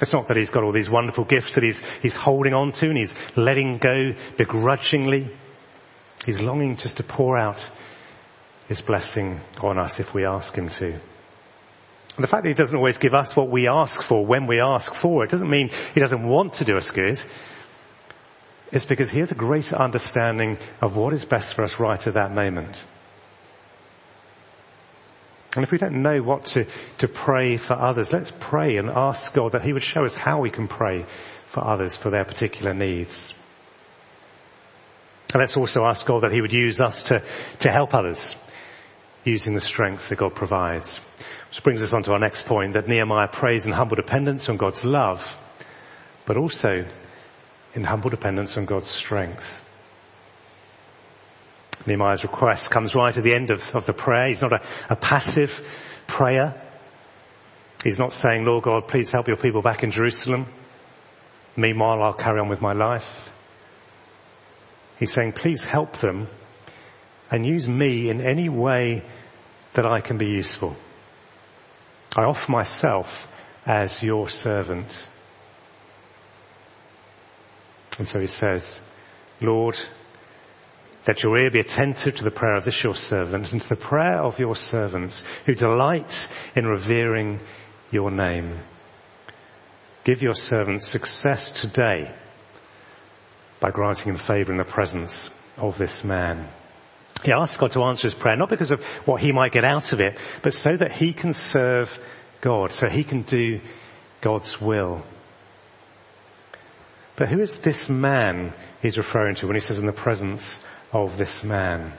It's 0.00 0.12
not 0.12 0.28
that 0.28 0.36
he's 0.36 0.50
got 0.50 0.62
all 0.62 0.72
these 0.72 0.90
wonderful 0.90 1.24
gifts 1.24 1.54
that 1.54 1.64
he's, 1.64 1.82
he's 2.02 2.16
holding 2.16 2.52
on 2.52 2.72
to 2.72 2.86
and 2.86 2.98
he's 2.98 3.14
letting 3.34 3.78
go 3.78 4.12
begrudgingly. 4.36 5.30
He's 6.24 6.38
longing 6.38 6.76
just 6.76 6.98
to 6.98 7.02
pour 7.02 7.38
out 7.38 7.66
his 8.68 8.82
blessing 8.82 9.40
on 9.62 9.78
us 9.78 10.00
if 10.00 10.12
we 10.12 10.26
ask 10.26 10.54
him 10.54 10.68
to. 10.68 10.86
And 10.92 12.22
the 12.22 12.26
fact 12.26 12.42
that 12.42 12.48
he 12.48 12.54
doesn't 12.54 12.76
always 12.76 12.98
give 12.98 13.14
us 13.14 13.34
what 13.34 13.50
we 13.50 13.68
ask 13.68 14.02
for 14.02 14.24
when 14.24 14.46
we 14.46 14.60
ask 14.60 14.92
for 14.92 15.24
it 15.24 15.30
doesn't 15.30 15.50
mean 15.50 15.70
he 15.94 16.00
doesn't 16.00 16.26
want 16.26 16.54
to 16.54 16.64
do 16.64 16.76
us 16.76 16.90
good. 16.90 17.20
It's 18.72 18.84
because 18.84 19.10
he 19.10 19.20
has 19.20 19.32
a 19.32 19.36
greater 19.36 19.76
understanding 19.76 20.58
of 20.80 20.96
what 20.96 21.12
is 21.14 21.24
best 21.24 21.54
for 21.54 21.62
us 21.62 21.78
right 21.78 22.04
at 22.06 22.14
that 22.14 22.34
moment. 22.34 22.82
And 25.56 25.64
if 25.64 25.72
we 25.72 25.78
don't 25.78 26.02
know 26.02 26.22
what 26.22 26.46
to, 26.46 26.66
to 26.98 27.08
pray 27.08 27.56
for 27.56 27.74
others, 27.74 28.12
let's 28.12 28.32
pray 28.38 28.76
and 28.76 28.90
ask 28.90 29.32
God 29.32 29.52
that 29.52 29.62
He 29.62 29.72
would 29.72 29.82
show 29.82 30.04
us 30.04 30.14
how 30.14 30.40
we 30.40 30.50
can 30.50 30.68
pray 30.68 31.04
for 31.46 31.66
others 31.66 31.94
for 31.94 32.10
their 32.10 32.24
particular 32.24 32.74
needs. 32.74 33.32
And 35.32 35.40
let's 35.40 35.56
also 35.56 35.84
ask 35.84 36.06
God 36.06 36.22
that 36.22 36.32
He 36.32 36.40
would 36.40 36.52
use 36.52 36.80
us 36.80 37.04
to, 37.04 37.22
to 37.60 37.70
help 37.70 37.94
others 37.94 38.34
using 39.24 39.54
the 39.54 39.60
strength 39.60 40.08
that 40.08 40.18
God 40.18 40.34
provides. 40.34 41.00
Which 41.48 41.62
brings 41.62 41.82
us 41.82 41.92
on 41.92 42.02
to 42.04 42.12
our 42.12 42.18
next 42.18 42.46
point 42.46 42.74
that 42.74 42.88
Nehemiah 42.88 43.28
prays 43.28 43.66
in 43.66 43.72
humble 43.72 43.96
dependence 43.96 44.48
on 44.48 44.56
God's 44.56 44.84
love, 44.84 45.36
but 46.24 46.36
also 46.36 46.86
in 47.74 47.84
humble 47.84 48.10
dependence 48.10 48.56
on 48.56 48.66
God's 48.66 48.88
strength. 48.88 49.62
Nehemiah's 51.86 52.22
request 52.22 52.70
comes 52.70 52.94
right 52.94 53.16
at 53.16 53.22
the 53.22 53.34
end 53.34 53.50
of, 53.50 53.62
of 53.74 53.86
the 53.86 53.92
prayer. 53.92 54.28
He's 54.28 54.42
not 54.42 54.52
a, 54.52 54.62
a 54.90 54.96
passive 54.96 55.62
prayer. 56.06 56.62
He's 57.84 57.98
not 57.98 58.12
saying, 58.12 58.44
Lord 58.44 58.64
God, 58.64 58.88
please 58.88 59.12
help 59.12 59.28
your 59.28 59.36
people 59.36 59.62
back 59.62 59.82
in 59.82 59.90
Jerusalem. 59.90 60.46
Meanwhile, 61.56 62.02
I'll 62.02 62.12
carry 62.12 62.40
on 62.40 62.48
with 62.48 62.60
my 62.60 62.72
life. 62.72 63.30
He's 64.98 65.12
saying, 65.12 65.32
please 65.32 65.62
help 65.62 65.98
them 65.98 66.28
and 67.30 67.46
use 67.46 67.68
me 67.68 68.08
in 68.10 68.20
any 68.20 68.48
way 68.48 69.04
that 69.74 69.86
I 69.86 70.00
can 70.00 70.18
be 70.18 70.28
useful. 70.28 70.76
I 72.16 72.24
offer 72.24 72.50
myself 72.50 73.28
as 73.66 74.02
your 74.02 74.28
servant. 74.28 75.06
And 77.98 78.08
so 78.08 78.20
he 78.20 78.26
says, 78.26 78.80
Lord, 79.40 79.78
that 81.06 81.22
your 81.22 81.38
ear 81.38 81.50
be 81.50 81.60
attentive 81.60 82.16
to 82.16 82.24
the 82.24 82.30
prayer 82.30 82.56
of 82.56 82.64
this 82.64 82.82
your 82.82 82.94
servant 82.94 83.52
and 83.52 83.62
to 83.62 83.68
the 83.68 83.76
prayer 83.76 84.20
of 84.20 84.38
your 84.38 84.56
servants 84.56 85.24
who 85.46 85.54
delight 85.54 86.28
in 86.54 86.66
revering 86.66 87.40
your 87.90 88.10
name. 88.10 88.58
Give 90.04 90.20
your 90.20 90.34
servants 90.34 90.86
success 90.86 91.52
today 91.52 92.12
by 93.60 93.70
granting 93.70 94.10
him 94.10 94.16
favor 94.16 94.52
in 94.52 94.58
the 94.58 94.64
presence 94.64 95.30
of 95.56 95.78
this 95.78 96.02
man. 96.04 96.48
He 97.24 97.32
asks 97.32 97.56
God 97.56 97.70
to 97.72 97.84
answer 97.84 98.08
his 98.08 98.14
prayer, 98.14 98.36
not 98.36 98.50
because 98.50 98.72
of 98.72 98.82
what 99.04 99.20
he 99.20 99.32
might 99.32 99.52
get 99.52 99.64
out 99.64 99.92
of 99.92 100.00
it, 100.00 100.18
but 100.42 100.54
so 100.54 100.76
that 100.76 100.92
he 100.92 101.12
can 101.12 101.32
serve 101.32 101.98
God, 102.40 102.72
so 102.72 102.88
he 102.88 103.04
can 103.04 103.22
do 103.22 103.60
God's 104.20 104.60
will. 104.60 105.02
But 107.14 107.28
who 107.28 107.40
is 107.40 107.54
this 107.54 107.88
man 107.88 108.52
he's 108.82 108.98
referring 108.98 109.36
to 109.36 109.46
when 109.46 109.56
he 109.56 109.60
says 109.60 109.78
in 109.78 109.86
the 109.86 109.92
presence 109.92 110.60
of 110.92 111.16
this 111.16 111.42
man? 111.42 111.92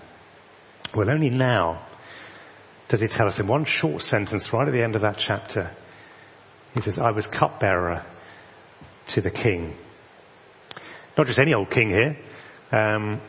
Well, 0.95 1.09
only 1.09 1.29
now 1.29 1.85
does 2.87 3.01
he 3.01 3.07
tell 3.07 3.27
us 3.27 3.39
in 3.39 3.47
one 3.47 3.65
short 3.65 4.01
sentence 4.01 4.53
right 4.53 4.67
at 4.67 4.73
the 4.73 4.83
end 4.83 4.95
of 4.95 5.01
that 5.01 5.17
chapter. 5.17 5.75
He 6.73 6.81
says, 6.81 6.99
I 6.99 7.11
was 7.11 7.27
cupbearer 7.27 8.05
to 9.07 9.21
the 9.21 9.31
king. 9.31 9.75
Not 11.17 11.27
just 11.27 11.39
any 11.39 11.53
old 11.53 11.69
king 11.69 11.89
here, 11.89 12.17
um, 12.71 13.21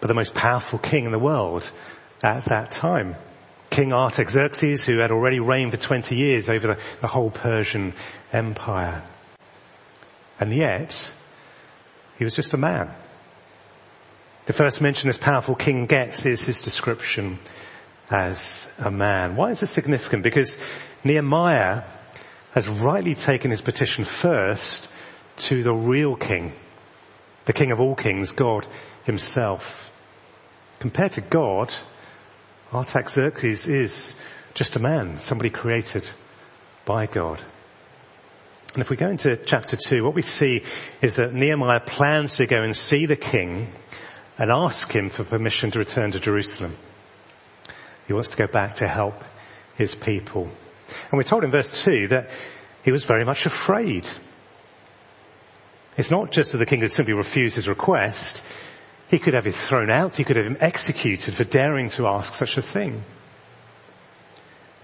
but 0.00 0.08
the 0.08 0.14
most 0.14 0.34
powerful 0.34 0.78
king 0.78 1.04
in 1.04 1.12
the 1.12 1.18
world 1.18 1.70
at 2.22 2.46
that 2.46 2.70
time. 2.70 3.16
King 3.70 3.92
Artaxerxes, 3.92 4.82
who 4.82 4.98
had 4.98 5.10
already 5.10 5.40
reigned 5.40 5.72
for 5.72 5.76
20 5.76 6.16
years 6.16 6.48
over 6.48 6.74
the, 6.74 6.80
the 7.00 7.06
whole 7.06 7.30
Persian 7.30 7.94
empire. 8.32 9.04
And 10.40 10.52
yet, 10.52 11.10
he 12.16 12.24
was 12.24 12.34
just 12.34 12.54
a 12.54 12.56
man. 12.56 12.94
The 14.48 14.54
first 14.54 14.80
mention 14.80 15.10
this 15.10 15.18
powerful 15.18 15.54
king 15.54 15.84
gets 15.84 16.24
is 16.24 16.40
his 16.40 16.62
description 16.62 17.38
as 18.10 18.66
a 18.78 18.90
man. 18.90 19.36
Why 19.36 19.50
is 19.50 19.60
this 19.60 19.70
significant? 19.70 20.22
Because 20.22 20.58
Nehemiah 21.04 21.82
has 22.52 22.66
rightly 22.66 23.14
taken 23.14 23.50
his 23.50 23.60
petition 23.60 24.06
first 24.06 24.88
to 25.48 25.62
the 25.62 25.74
real 25.74 26.16
king, 26.16 26.54
the 27.44 27.52
king 27.52 27.72
of 27.72 27.80
all 27.80 27.94
kings, 27.94 28.32
God 28.32 28.66
himself. 29.04 29.90
Compared 30.80 31.12
to 31.12 31.20
God, 31.20 31.74
Artaxerxes 32.72 33.66
is 33.66 34.14
just 34.54 34.76
a 34.76 34.80
man, 34.80 35.18
somebody 35.18 35.50
created 35.50 36.08
by 36.86 37.04
God. 37.04 37.38
And 38.72 38.82
if 38.82 38.88
we 38.88 38.96
go 38.96 39.10
into 39.10 39.36
chapter 39.44 39.76
two, 39.76 40.04
what 40.04 40.14
we 40.14 40.22
see 40.22 40.62
is 41.02 41.16
that 41.16 41.34
Nehemiah 41.34 41.80
plans 41.80 42.36
to 42.36 42.46
go 42.46 42.62
and 42.62 42.74
see 42.74 43.04
the 43.04 43.14
king 43.14 43.74
and 44.38 44.50
ask 44.52 44.94
him 44.94 45.10
for 45.10 45.24
permission 45.24 45.70
to 45.72 45.78
return 45.80 46.12
to 46.12 46.20
Jerusalem. 46.20 46.76
He 48.06 48.12
wants 48.12 48.30
to 48.30 48.36
go 48.36 48.46
back 48.46 48.76
to 48.76 48.88
help 48.88 49.24
his 49.74 49.94
people. 49.94 50.44
And 50.44 51.12
we're 51.12 51.24
told 51.24 51.44
in 51.44 51.50
verse 51.50 51.80
2 51.80 52.08
that 52.08 52.30
he 52.84 52.92
was 52.92 53.04
very 53.04 53.24
much 53.24 53.44
afraid. 53.44 54.06
It's 55.96 56.10
not 56.10 56.30
just 56.30 56.52
that 56.52 56.58
the 56.58 56.66
king 56.66 56.80
could 56.80 56.92
simply 56.92 57.14
refuse 57.14 57.54
his 57.54 57.68
request. 57.68 58.40
He 59.08 59.18
could 59.18 59.34
have 59.34 59.44
him 59.44 59.52
thrown 59.52 59.90
out. 59.90 60.16
He 60.16 60.24
could 60.24 60.36
have 60.36 60.46
him 60.46 60.56
executed 60.60 61.34
for 61.34 61.44
daring 61.44 61.88
to 61.90 62.06
ask 62.06 62.32
such 62.32 62.56
a 62.56 62.62
thing. 62.62 63.02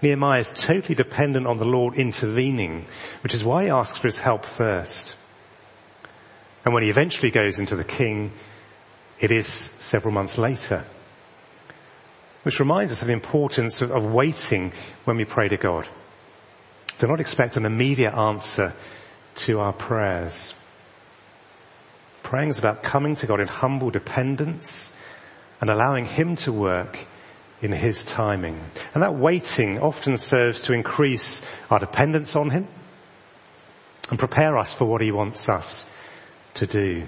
Nehemiah 0.01 0.39
is 0.39 0.51
totally 0.51 0.95
dependent 0.95 1.47
on 1.47 1.57
the 1.57 1.65
Lord 1.65 1.95
intervening, 1.95 2.85
which 3.23 3.33
is 3.33 3.43
why 3.43 3.63
he 3.63 3.69
asks 3.69 3.97
for 3.97 4.07
his 4.07 4.17
help 4.17 4.45
first. 4.45 5.15
And 6.65 6.73
when 6.73 6.83
he 6.83 6.89
eventually 6.89 7.31
goes 7.31 7.59
into 7.59 7.75
the 7.75 7.83
king, 7.83 8.33
it 9.19 9.31
is 9.31 9.47
several 9.47 10.13
months 10.13 10.37
later. 10.37 10.85
Which 12.43 12.59
reminds 12.59 12.91
us 12.91 13.01
of 13.01 13.07
the 13.07 13.13
importance 13.13 13.81
of, 13.81 14.03
waiting 14.03 14.73
when 15.05 15.17
we 15.17 15.25
pray 15.25 15.47
to 15.47 15.57
God. 15.57 15.87
Do 16.99 17.07
not 17.07 17.19
expect 17.19 17.57
an 17.57 17.65
immediate 17.65 18.13
answer 18.13 18.73
to 19.35 19.59
our 19.59 19.73
prayers. 19.73 20.53
Praying 22.23 22.49
is 22.49 22.59
about 22.59 22.83
coming 22.83 23.15
to 23.17 23.27
God 23.27 23.39
in 23.39 23.47
humble 23.47 23.89
dependence 23.89 24.91
and 25.61 25.69
allowing 25.69 26.05
Him 26.05 26.35
to 26.37 26.51
work 26.51 26.97
in 27.61 27.71
His 27.71 28.03
timing. 28.03 28.59
And 28.93 29.03
that 29.03 29.15
waiting 29.15 29.79
often 29.79 30.17
serves 30.17 30.61
to 30.63 30.73
increase 30.73 31.41
our 31.69 31.79
dependence 31.79 32.35
on 32.35 32.49
Him 32.49 32.67
and 34.09 34.19
prepare 34.19 34.57
us 34.57 34.73
for 34.73 34.85
what 34.85 35.01
He 35.01 35.11
wants 35.11 35.49
us 35.49 35.87
to 36.55 36.67
do. 36.67 37.07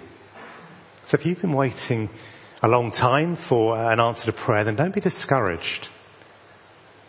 So 1.07 1.15
if 1.15 1.25
you've 1.25 1.39
been 1.39 1.53
waiting 1.53 2.09
a 2.61 2.67
long 2.67 2.91
time 2.91 3.37
for 3.37 3.77
uh, 3.77 3.93
an 3.93 4.01
answer 4.01 4.25
to 4.25 4.33
prayer, 4.33 4.65
then 4.65 4.75
don't 4.75 4.93
be 4.93 4.99
discouraged. 4.99 5.87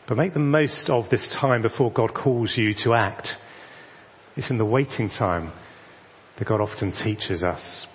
But 0.07 0.17
make 0.17 0.35
the 0.35 0.39
most 0.39 0.89
of 0.89 1.11
this 1.11 1.29
time 1.33 1.63
before 1.63 1.91
God 1.91 2.15
calls 2.15 2.57
you 2.57 2.75
to 2.75 2.95
act. 2.95 3.41
It's 4.37 4.53
in 4.53 4.57
the 4.57 4.65
waiting 4.65 5.09
time 5.09 5.51
that 6.37 6.45
God 6.45 6.61
often 6.61 6.93
teaches 6.93 7.43
us. 7.43 7.89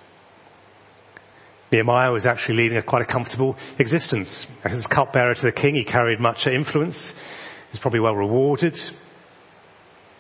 Nehemiah 1.72 2.12
was 2.12 2.26
actually 2.26 2.58
leading 2.58 2.78
a 2.78 2.84
quite 2.84 3.04
a 3.04 3.06
comfortable 3.06 3.56
existence. 3.80 4.46
As 4.66 4.86
cupbearer 4.86 5.36
to 5.36 5.42
the 5.42 5.54
king, 5.54 5.76
he 5.76 5.86
carried 5.86 6.20
much 6.20 6.48
influence. 6.48 7.12
He 7.12 7.72
was 7.72 7.80
probably 7.80 8.02
well 8.02 8.18
rewarded. 8.18 8.78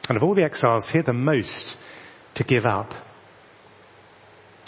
And 0.08 0.16
of 0.16 0.24
all 0.24 0.34
the 0.34 0.46
exiles, 0.46 0.88
he 0.88 0.98
had 0.98 1.06
the 1.06 1.12
most 1.12 1.76
to 2.36 2.46
give 2.46 2.66
up 2.66 2.94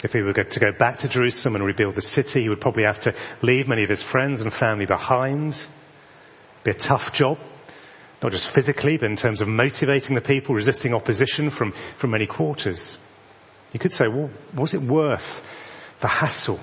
if 0.06 0.12
he 0.12 0.22
were 0.22 0.32
to 0.32 0.60
go 0.60 0.70
back 0.70 1.00
to 1.00 1.08
Jerusalem 1.08 1.56
and 1.56 1.64
rebuild 1.64 1.96
the 1.96 2.00
city, 2.00 2.42
he 2.42 2.48
would 2.48 2.60
probably 2.60 2.84
have 2.84 3.00
to 3.00 3.14
leave 3.42 3.66
many 3.66 3.82
of 3.82 3.90
his 3.90 4.02
friends 4.02 4.40
and 4.40 4.52
family 4.52 4.86
behind. 4.86 5.54
It'd 5.54 6.64
be 6.64 6.70
a 6.70 6.74
tough 6.74 7.12
job, 7.12 7.38
not 8.22 8.30
just 8.30 8.48
physically, 8.48 8.98
but 8.98 9.10
in 9.10 9.16
terms 9.16 9.42
of 9.42 9.48
motivating 9.48 10.14
the 10.14 10.20
people, 10.20 10.54
resisting 10.54 10.94
opposition 10.94 11.50
from, 11.50 11.72
from 11.96 12.12
many 12.12 12.26
quarters. 12.26 12.96
You 13.72 13.80
could 13.80 13.92
say, 13.92 14.04
well, 14.06 14.30
was 14.54 14.74
it 14.74 14.80
worth 14.80 15.42
the 15.98 16.08
hassle? 16.08 16.60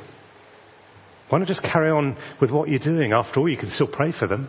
Why 1.28 1.40
not 1.40 1.48
just 1.48 1.64
carry 1.64 1.92
on 1.92 2.16
with 2.40 2.52
what 2.52 2.70
you're 2.70 2.80
doing? 2.80 3.12
After 3.12 3.42
all, 3.42 3.50
you 3.50 3.58
can 3.58 3.70
still 3.70 3.88
pray 3.88 4.14
for 4.14 4.26
them. 4.26 4.48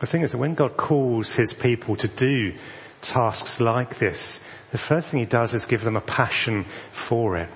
The 0.00 0.06
thing 0.06 0.22
is 0.22 0.32
that 0.32 0.38
when 0.38 0.54
God 0.54 0.76
calls 0.76 1.32
his 1.32 1.52
people 1.52 1.94
to 1.96 2.08
do 2.08 2.54
tasks 3.00 3.60
like 3.60 3.98
this, 3.98 4.40
the 4.70 4.78
first 4.78 5.08
thing 5.08 5.20
he 5.20 5.26
does 5.26 5.54
is 5.54 5.64
give 5.64 5.82
them 5.82 5.96
a 5.96 6.00
passion 6.00 6.66
for 6.92 7.36
it. 7.36 7.48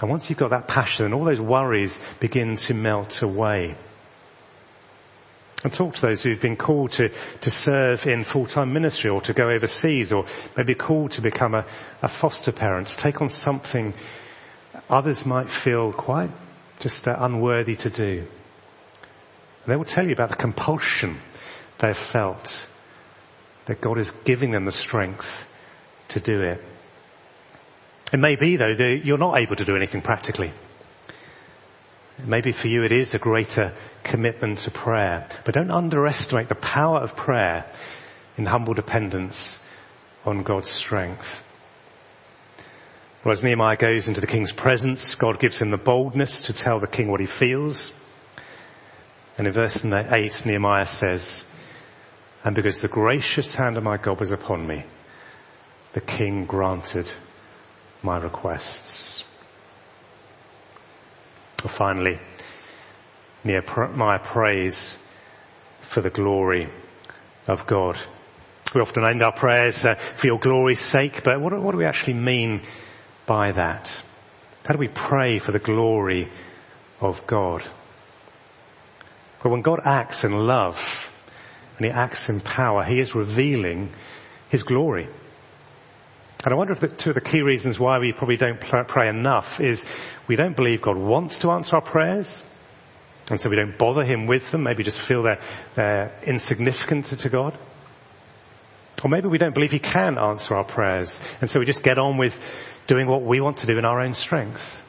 And 0.00 0.10
once 0.10 0.28
you've 0.28 0.38
got 0.38 0.50
that 0.50 0.66
passion, 0.66 1.12
all 1.12 1.24
those 1.24 1.40
worries 1.40 1.98
begin 2.20 2.56
to 2.56 2.74
melt 2.74 3.22
away. 3.22 3.76
And 5.62 5.72
talk 5.72 5.94
to 5.94 6.02
those 6.02 6.22
who've 6.22 6.40
been 6.40 6.56
called 6.56 6.92
to, 6.92 7.10
to 7.40 7.50
serve 7.50 8.06
in 8.06 8.24
full-time 8.24 8.72
ministry 8.72 9.10
or 9.10 9.22
to 9.22 9.32
go 9.32 9.48
overseas 9.48 10.12
or 10.12 10.26
maybe 10.56 10.74
called 10.74 11.12
to 11.12 11.22
become 11.22 11.54
a, 11.54 11.64
a 12.02 12.08
foster 12.08 12.52
parent, 12.52 12.88
to 12.88 12.96
take 12.96 13.22
on 13.22 13.28
something 13.28 13.94
others 14.90 15.24
might 15.24 15.48
feel 15.48 15.92
quite 15.92 16.30
just 16.80 17.06
uh, 17.08 17.16
unworthy 17.18 17.76
to 17.76 17.90
do. 17.90 18.26
And 19.64 19.72
they 19.72 19.76
will 19.76 19.84
tell 19.84 20.04
you 20.04 20.12
about 20.12 20.30
the 20.30 20.36
compulsion 20.36 21.18
they've 21.78 21.96
felt 21.96 22.66
that 23.66 23.80
God 23.80 23.98
is 23.98 24.10
giving 24.24 24.50
them 24.50 24.64
the 24.66 24.72
strength 24.72 25.30
to 26.14 26.20
do 26.20 26.42
it. 26.42 26.64
It 28.12 28.18
may 28.18 28.36
be 28.36 28.56
though 28.56 28.74
that 28.74 29.00
you're 29.04 29.18
not 29.18 29.38
able 29.38 29.56
to 29.56 29.64
do 29.64 29.76
anything 29.76 30.02
practically. 30.02 30.52
Maybe 32.18 32.52
for 32.52 32.68
you 32.68 32.84
it 32.84 32.92
is 32.92 33.12
a 33.12 33.18
greater 33.18 33.74
commitment 34.02 34.60
to 34.60 34.70
prayer, 34.70 35.26
but 35.44 35.54
don't 35.54 35.70
underestimate 35.70 36.48
the 36.48 36.54
power 36.54 37.00
of 37.00 37.16
prayer 37.16 37.66
in 38.36 38.46
humble 38.46 38.74
dependence 38.74 39.58
on 40.24 40.42
God's 40.42 40.70
strength. 40.70 41.42
Well, 43.24 43.32
as 43.32 43.42
Nehemiah 43.42 43.76
goes 43.76 44.06
into 44.06 44.20
the 44.20 44.26
king's 44.26 44.52
presence, 44.52 45.14
God 45.14 45.40
gives 45.40 45.58
him 45.58 45.70
the 45.70 45.76
boldness 45.76 46.42
to 46.42 46.52
tell 46.52 46.78
the 46.78 46.86
king 46.86 47.10
what 47.10 47.20
he 47.20 47.26
feels. 47.26 47.92
And 49.38 49.46
in 49.46 49.52
verse 49.52 49.84
8, 49.84 50.46
Nehemiah 50.46 50.86
says, 50.86 51.44
and 52.44 52.54
because 52.54 52.78
the 52.78 52.88
gracious 52.88 53.52
hand 53.54 53.76
of 53.76 53.82
my 53.82 53.96
God 53.96 54.20
was 54.20 54.30
upon 54.30 54.66
me, 54.66 54.84
the 55.94 56.00
king 56.00 56.44
granted 56.44 57.10
my 58.02 58.18
requests. 58.18 59.24
Finally, 61.56 62.18
my 63.44 64.18
praise 64.18 64.98
for 65.80 66.02
the 66.02 66.10
glory 66.10 66.68
of 67.46 67.66
God. 67.66 67.96
We 68.74 68.80
often 68.80 69.04
end 69.04 69.22
our 69.22 69.32
prayers 69.32 69.84
uh, 69.84 69.94
for 69.94 70.26
your 70.26 70.38
glory's 70.38 70.80
sake, 70.80 71.22
but 71.22 71.40
what, 71.40 71.58
what 71.58 71.72
do 71.72 71.78
we 71.78 71.84
actually 71.84 72.14
mean 72.14 72.62
by 73.24 73.52
that? 73.52 74.02
How 74.66 74.74
do 74.74 74.78
we 74.78 74.88
pray 74.88 75.38
for 75.38 75.52
the 75.52 75.58
glory 75.58 76.30
of 77.00 77.26
God? 77.26 77.62
Well, 79.42 79.52
when 79.52 79.62
God 79.62 79.80
acts 79.84 80.24
in 80.24 80.32
love 80.32 81.10
and 81.78 81.86
He 81.86 81.92
acts 81.92 82.28
in 82.28 82.40
power, 82.40 82.82
He 82.82 82.98
is 82.98 83.14
revealing 83.14 83.92
His 84.48 84.64
glory. 84.64 85.08
And 86.44 86.52
I 86.52 86.56
wonder 86.56 86.74
if 86.74 86.80
the, 86.80 86.88
two 86.88 87.10
of 87.10 87.14
the 87.14 87.22
key 87.22 87.40
reasons 87.40 87.78
why 87.78 87.98
we 87.98 88.12
probably 88.12 88.36
don't 88.36 88.60
pray 88.60 89.08
enough 89.08 89.60
is 89.60 89.86
we 90.28 90.36
don't 90.36 90.54
believe 90.54 90.82
God 90.82 90.98
wants 90.98 91.38
to 91.38 91.50
answer 91.50 91.76
our 91.76 91.82
prayers. 91.82 92.44
And 93.30 93.40
so 93.40 93.48
we 93.48 93.56
don't 93.56 93.78
bother 93.78 94.04
Him 94.04 94.26
with 94.26 94.50
them, 94.50 94.64
maybe 94.64 94.82
just 94.82 95.00
feel 95.00 95.22
they're, 95.22 95.40
they're 95.74 96.12
insignificant 96.26 97.06
to 97.06 97.28
God. 97.30 97.58
Or 99.02 99.08
maybe 99.08 99.28
we 99.28 99.38
don't 99.38 99.54
believe 99.54 99.70
He 99.70 99.78
can 99.78 100.18
answer 100.18 100.54
our 100.54 100.64
prayers. 100.64 101.18
And 101.40 101.48
so 101.48 101.60
we 101.60 101.66
just 101.66 101.82
get 101.82 101.98
on 101.98 102.18
with 102.18 102.38
doing 102.86 103.06
what 103.06 103.22
we 103.22 103.40
want 103.40 103.58
to 103.58 103.66
do 103.66 103.78
in 103.78 103.86
our 103.86 104.02
own 104.02 104.12
strength. 104.12 104.82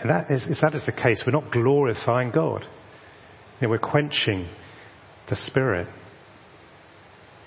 And 0.00 0.08
that 0.10 0.30
is, 0.30 0.46
if 0.46 0.60
that 0.60 0.74
is 0.74 0.84
the 0.84 0.92
case, 0.92 1.26
we're 1.26 1.32
not 1.32 1.50
glorifying 1.50 2.30
God. 2.30 2.62
You 3.60 3.66
know, 3.66 3.70
we're 3.70 3.78
quenching 3.78 4.48
the 5.26 5.36
Spirit. 5.36 5.88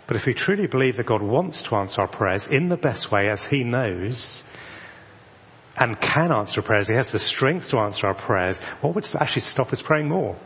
But 0.07 0.17
if 0.17 0.25
we 0.25 0.33
truly 0.33 0.67
believe 0.67 0.97
that 0.97 1.05
God 1.05 1.21
wants 1.21 1.63
to 1.63 1.75
answer 1.75 2.01
our 2.01 2.07
prayers 2.07 2.45
in 2.45 2.69
the 2.69 2.77
best 2.77 3.11
way 3.11 3.27
as 3.29 3.45
He 3.45 3.63
knows, 3.63 4.43
and 5.77 5.99
can 5.99 6.31
answer 6.31 6.61
prayers, 6.61 6.87
He 6.87 6.95
has 6.95 7.11
the 7.11 7.19
strength 7.19 7.69
to 7.69 7.79
answer 7.79 8.07
our 8.07 8.13
prayers, 8.13 8.59
what 8.81 8.95
would 8.95 9.09
actually 9.19 9.41
stop 9.41 9.73
us 9.73 9.81
praying 9.81 10.07
more? 10.07 10.37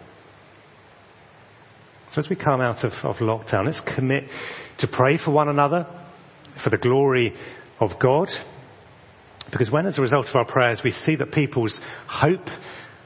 So 2.09 2.19
as 2.19 2.29
we 2.29 2.35
come 2.35 2.61
out 2.61 2.83
of, 2.83 3.05
of 3.05 3.19
lockdown, 3.19 3.65
let's 3.65 3.81
commit 3.81 4.29
to 4.77 4.87
pray 4.87 5.17
for 5.17 5.31
one 5.31 5.49
another, 5.49 5.85
for 6.55 6.69
the 6.69 6.77
glory 6.77 7.35
of 7.79 7.99
God, 7.99 8.33
because 9.51 9.71
when 9.71 9.85
as 9.85 9.97
a 9.97 10.01
result 10.01 10.29
of 10.29 10.35
our 10.35 10.45
prayers 10.45 10.83
we 10.83 10.91
see 10.91 11.15
that 11.15 11.31
people's 11.31 11.81
hope 12.07 12.49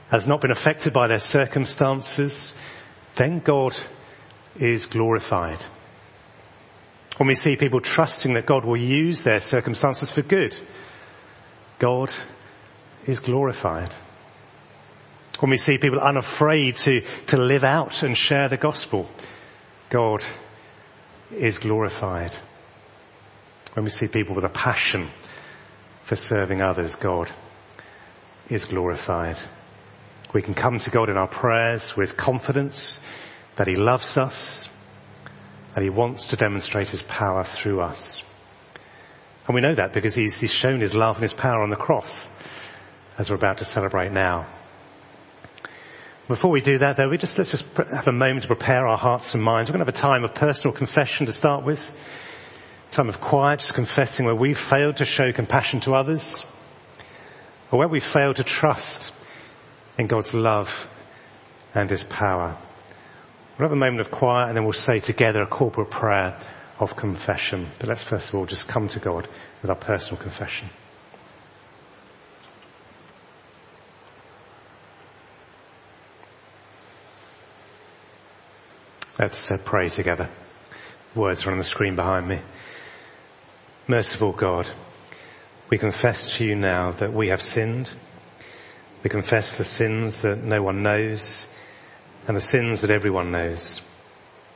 has 0.09 0.27
not 0.27 0.41
been 0.41 0.51
affected 0.51 0.93
by 0.93 1.07
their 1.07 1.19
circumstances, 1.19 2.53
then 3.15 3.39
God 3.39 3.75
is 4.59 4.85
glorified. 4.85 5.63
When 7.17 7.27
we 7.27 7.35
see 7.35 7.55
people 7.55 7.79
trusting 7.79 8.33
that 8.33 8.47
God 8.47 8.65
will 8.65 8.79
use 8.79 9.23
their 9.23 9.39
circumstances 9.39 10.09
for 10.09 10.23
good, 10.23 10.57
God 11.79 12.11
is 13.05 13.19
glorified. 13.19 13.93
When 15.39 15.51
we 15.51 15.57
see 15.57 15.77
people 15.77 15.99
unafraid 15.99 16.75
to, 16.77 17.01
to 17.27 17.37
live 17.37 17.63
out 17.63 18.01
and 18.01 18.17
share 18.17 18.49
the 18.49 18.57
gospel, 18.57 19.09
God 19.89 20.23
is 21.31 21.59
glorified. 21.59 22.35
When 23.73 23.83
we 23.83 23.89
see 23.89 24.07
people 24.07 24.35
with 24.35 24.45
a 24.45 24.49
passion 24.49 25.09
for 26.03 26.15
serving 26.15 26.61
others, 26.61 26.95
God 26.95 27.31
is 28.49 28.65
glorified. 28.65 29.39
We 30.33 30.41
can 30.41 30.53
come 30.53 30.79
to 30.79 30.89
God 30.89 31.09
in 31.09 31.17
our 31.17 31.27
prayers 31.27 31.95
with 31.95 32.17
confidence 32.17 32.99
that 33.55 33.67
He 33.67 33.75
loves 33.75 34.17
us, 34.17 34.69
and 35.75 35.83
He 35.83 35.89
wants 35.89 36.27
to 36.27 36.35
demonstrate 36.35 36.89
His 36.89 37.03
power 37.03 37.43
through 37.43 37.81
us. 37.81 38.21
And 39.47 39.55
we 39.55 39.61
know 39.61 39.75
that 39.75 39.93
because 39.93 40.15
He's, 40.15 40.37
he's 40.37 40.53
shown 40.53 40.79
His 40.79 40.93
love 40.93 41.17
and 41.17 41.23
His 41.23 41.33
power 41.33 41.61
on 41.61 41.69
the 41.69 41.75
cross, 41.75 42.27
as 43.17 43.29
we're 43.29 43.35
about 43.35 43.57
to 43.59 43.65
celebrate 43.65 44.11
now. 44.11 44.47
Before 46.27 46.51
we 46.51 46.61
do 46.61 46.77
that 46.77 46.95
though, 46.95 47.09
we 47.09 47.17
just, 47.17 47.37
let's 47.37 47.49
just 47.49 47.65
have 47.75 48.07
a 48.07 48.13
moment 48.13 48.43
to 48.43 48.47
prepare 48.47 48.87
our 48.87 48.97
hearts 48.97 49.33
and 49.33 49.43
minds. 49.43 49.69
We're 49.69 49.77
going 49.77 49.85
to 49.85 49.91
have 49.91 49.95
a 49.95 50.01
time 50.01 50.23
of 50.23 50.33
personal 50.33 50.73
confession 50.73 51.25
to 51.25 51.33
start 51.33 51.65
with. 51.65 51.83
Time 52.91 53.09
of 53.09 53.19
quiet, 53.19 53.59
just 53.59 53.73
confessing 53.73 54.25
where 54.25 54.35
we've 54.35 54.59
failed 54.59 54.97
to 54.97 55.05
show 55.05 55.31
compassion 55.33 55.81
to 55.81 55.93
others, 55.93 56.45
or 57.71 57.79
where 57.79 57.87
we've 57.87 58.03
failed 58.03 58.37
to 58.37 58.43
trust 58.43 59.13
in 59.97 60.07
God's 60.07 60.33
love 60.33 60.71
and 61.73 61.89
His 61.89 62.03
power. 62.03 62.57
We'll 63.57 63.69
have 63.69 63.71
a 63.71 63.75
moment 63.75 64.01
of 64.01 64.09
quiet 64.09 64.47
and 64.47 64.57
then 64.57 64.63
we'll 64.63 64.73
say 64.73 64.97
together 64.97 65.43
a 65.43 65.47
corporate 65.47 65.91
prayer 65.91 66.39
of 66.79 66.95
confession. 66.95 67.69
But 67.77 67.87
let's 67.87 68.01
first 68.01 68.29
of 68.29 68.35
all 68.35 68.47
just 68.47 68.67
come 68.67 68.87
to 68.89 68.99
God 68.99 69.27
with 69.61 69.69
our 69.69 69.75
personal 69.75 70.21
confession. 70.21 70.71
Let's 79.19 79.51
uh, 79.51 79.57
pray 79.57 79.89
together. 79.89 80.29
Words 81.13 81.45
are 81.45 81.51
on 81.51 81.59
the 81.59 81.63
screen 81.63 81.95
behind 81.95 82.27
me. 82.27 82.41
Merciful 83.87 84.31
God, 84.31 84.67
we 85.69 85.77
confess 85.77 86.37
to 86.37 86.43
you 86.43 86.55
now 86.55 86.91
that 86.93 87.13
we 87.13 87.27
have 87.27 87.41
sinned. 87.41 87.91
We 89.03 89.11
confess 89.11 89.57
the 89.57 89.63
sins 89.63 90.23
that 90.23 90.43
no 90.43 90.63
one 90.63 90.81
knows 90.81 91.45
and 92.27 92.37
the 92.37 92.41
sins 92.41 92.81
that 92.81 92.91
everyone 92.91 93.31
knows, 93.31 93.81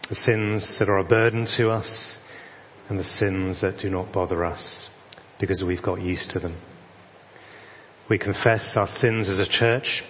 the 0.08 0.16
sins 0.16 0.80
that 0.80 0.90
are 0.90 1.00
a 1.00 1.04
burden 1.04 1.46
to 1.46 1.70
us 1.70 2.18
and 2.88 2.98
the 2.98 3.04
sins 3.04 3.62
that 3.62 3.80
do 3.80 3.90
not 3.90 4.14
bother 4.14 4.46
us 4.46 4.90
because 5.38 5.62
we've 5.62 5.82
got 5.82 6.02
used 6.02 6.32
to 6.32 6.40
them. 6.40 6.56
We 8.08 8.18
confess 8.18 8.78
our 8.78 8.88
sins 8.88 9.28
as 9.28 9.40
a 9.40 9.46
church. 9.46 10.06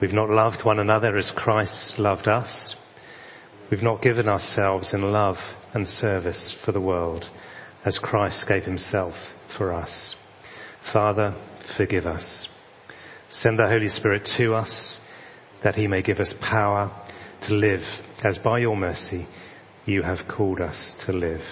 We've 0.00 0.12
not 0.12 0.28
loved 0.28 0.64
one 0.64 0.80
another 0.80 1.16
as 1.16 1.30
Christ 1.30 2.00
loved 2.00 2.26
us. 2.26 2.74
We've 3.70 3.82
not 3.82 4.02
given 4.02 4.28
ourselves 4.28 4.92
in 4.92 5.02
love 5.02 5.40
and 5.72 5.86
service 5.86 6.50
for 6.50 6.72
the 6.72 6.80
world 6.80 7.28
as 7.84 8.00
Christ 8.00 8.48
gave 8.48 8.64
himself 8.64 9.32
for 9.46 9.72
us. 9.72 10.16
Father, 10.80 11.34
forgive 11.60 12.06
us. 12.08 12.48
Send 13.28 13.58
the 13.58 13.68
Holy 13.68 13.88
Spirit 13.88 14.24
to 14.24 14.54
us 14.54 14.95
that 15.62 15.74
he 15.74 15.86
may 15.86 16.02
give 16.02 16.20
us 16.20 16.34
power 16.40 16.90
to 17.42 17.54
live 17.54 17.86
as 18.24 18.38
by 18.38 18.58
your 18.58 18.76
mercy 18.76 19.26
you 19.84 20.02
have 20.02 20.26
called 20.26 20.60
us 20.60 20.94
to 20.94 21.12
live. 21.12 21.44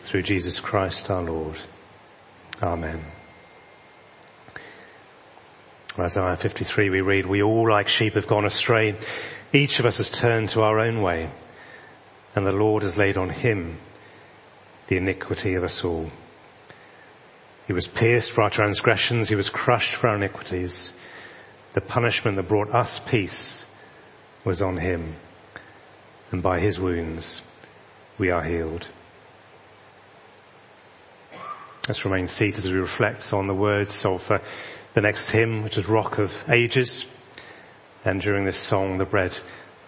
Through 0.00 0.22
Jesus 0.22 0.60
Christ 0.60 1.10
our 1.10 1.22
Lord. 1.22 1.56
Amen. 2.62 3.04
Isaiah 5.98 6.36
53 6.36 6.90
we 6.90 7.00
read, 7.00 7.26
we 7.26 7.42
all 7.42 7.70
like 7.70 7.88
sheep 7.88 8.14
have 8.14 8.26
gone 8.26 8.44
astray. 8.44 8.98
Each 9.52 9.78
of 9.78 9.86
us 9.86 9.98
has 9.98 10.10
turned 10.10 10.50
to 10.50 10.62
our 10.62 10.80
own 10.80 11.02
way 11.02 11.30
and 12.34 12.46
the 12.46 12.52
Lord 12.52 12.82
has 12.82 12.98
laid 12.98 13.16
on 13.16 13.30
him 13.30 13.78
the 14.88 14.96
iniquity 14.96 15.54
of 15.54 15.64
us 15.64 15.84
all. 15.84 16.10
He 17.66 17.72
was 17.72 17.86
pierced 17.86 18.32
for 18.32 18.42
our 18.42 18.50
transgressions. 18.50 19.28
He 19.28 19.36
was 19.36 19.48
crushed 19.48 19.94
for 19.94 20.08
our 20.08 20.16
iniquities. 20.16 20.92
The 21.74 21.80
punishment 21.80 22.36
that 22.36 22.48
brought 22.48 22.72
us 22.72 23.00
peace 23.00 23.64
was 24.44 24.62
on 24.62 24.76
him. 24.76 25.16
And 26.30 26.42
by 26.42 26.60
his 26.60 26.78
wounds 26.78 27.42
we 28.16 28.30
are 28.30 28.42
healed. 28.42 28.88
Let's 31.88 32.04
remain 32.04 32.28
seated 32.28 32.60
as 32.60 32.68
we 32.68 32.76
reflect 32.76 33.32
on 33.32 33.46
the 33.48 33.54
words 33.54 34.06
of 34.06 34.30
uh, 34.30 34.38
the 34.94 35.00
next 35.00 35.28
hymn, 35.28 35.64
which 35.64 35.76
is 35.76 35.88
Rock 35.88 36.18
of 36.18 36.32
Ages. 36.48 37.04
And 38.04 38.20
during 38.20 38.44
this 38.44 38.56
song, 38.56 38.96
the 38.96 39.04
bread 39.04 39.36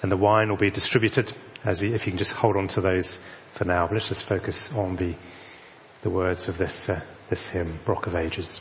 and 0.03 0.11
the 0.11 0.16
wine 0.16 0.49
will 0.51 0.57
be 0.57 0.70
distributed 0.70 1.32
as 1.64 1.80
you, 1.80 1.95
if 1.95 2.07
you 2.07 2.12
can 2.12 2.18
just 2.18 2.32
hold 2.32 2.57
on 2.57 2.68
to 2.68 2.80
those 2.80 3.18
for 3.53 3.64
now. 3.64 3.87
But 3.87 3.95
let's 3.95 4.09
just 4.09 4.28
focus 4.28 4.70
on 4.72 4.97
the, 4.97 5.14
the 6.03 6.11
words 6.11 6.49
of 6.49 6.59
this, 6.59 6.89
uh, 6.89 7.01
this 7.28 7.47
hymn, 7.49 7.78
Rock 7.87 8.09
of 8.09 8.16
Ages. 8.16 8.61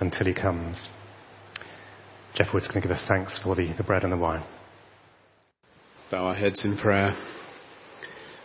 until 0.00 0.26
he 0.26 0.34
comes. 0.34 0.88
Jeff 2.34 2.52
Wood's 2.52 2.68
going 2.68 2.82
to 2.82 2.88
give 2.88 2.96
us 2.96 3.02
thanks 3.02 3.38
for 3.38 3.54
the, 3.54 3.72
the 3.72 3.82
bread 3.82 4.04
and 4.04 4.12
the 4.12 4.16
wine. 4.16 4.42
Bow 6.10 6.26
our 6.26 6.34
heads 6.34 6.64
in 6.64 6.76
prayer. 6.76 7.14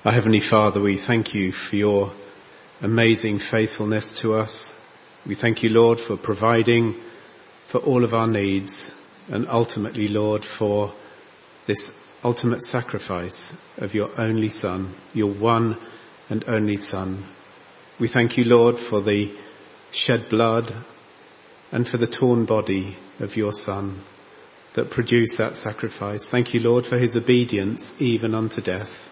Our 0.06 0.12
Heavenly 0.12 0.40
Father, 0.40 0.82
we 0.82 0.98
thank 0.98 1.36
you 1.36 1.52
for 1.52 1.76
your 1.76 2.14
amazing 2.82 3.40
faithfulness 3.40 4.14
to 4.22 4.34
us. 4.36 4.78
We 5.26 5.36
thank 5.36 5.62
you, 5.62 5.70
Lord, 5.70 6.00
for 6.00 6.18
providing 6.18 7.00
for 7.66 7.80
all 7.80 8.04
of 8.04 8.14
our 8.14 8.28
needs 8.28 8.98
and 9.30 9.48
ultimately, 9.48 10.08
Lord, 10.08 10.44
for 10.44 10.94
this 11.66 12.02
ultimate 12.24 12.62
sacrifice 12.62 13.78
of 13.78 13.94
your 13.94 14.10
only 14.20 14.50
Son, 14.50 14.94
your 15.14 15.32
one 15.32 15.78
and 16.30 16.44
only 16.48 16.78
Son. 16.78 17.24
We 18.00 18.08
thank 18.08 18.38
you, 18.38 18.46
Lord, 18.46 18.80
for 18.80 19.02
the 19.02 19.32
shed 19.92 20.30
blood 20.30 20.74
and 21.72 21.88
for 21.88 21.98
the 21.98 22.08
torn 22.08 22.46
body 22.46 22.98
of 23.20 23.36
your 23.36 23.54
Son 23.54 24.02
that 24.74 24.90
produced 24.90 25.38
that 25.38 25.56
sacrifice. 25.56 26.30
Thank 26.30 26.54
you, 26.54 26.60
Lord, 26.60 26.86
for 26.86 26.98
his 26.98 27.16
obedience 27.16 28.02
even 28.02 28.36
unto 28.36 28.62
death. 28.62 29.10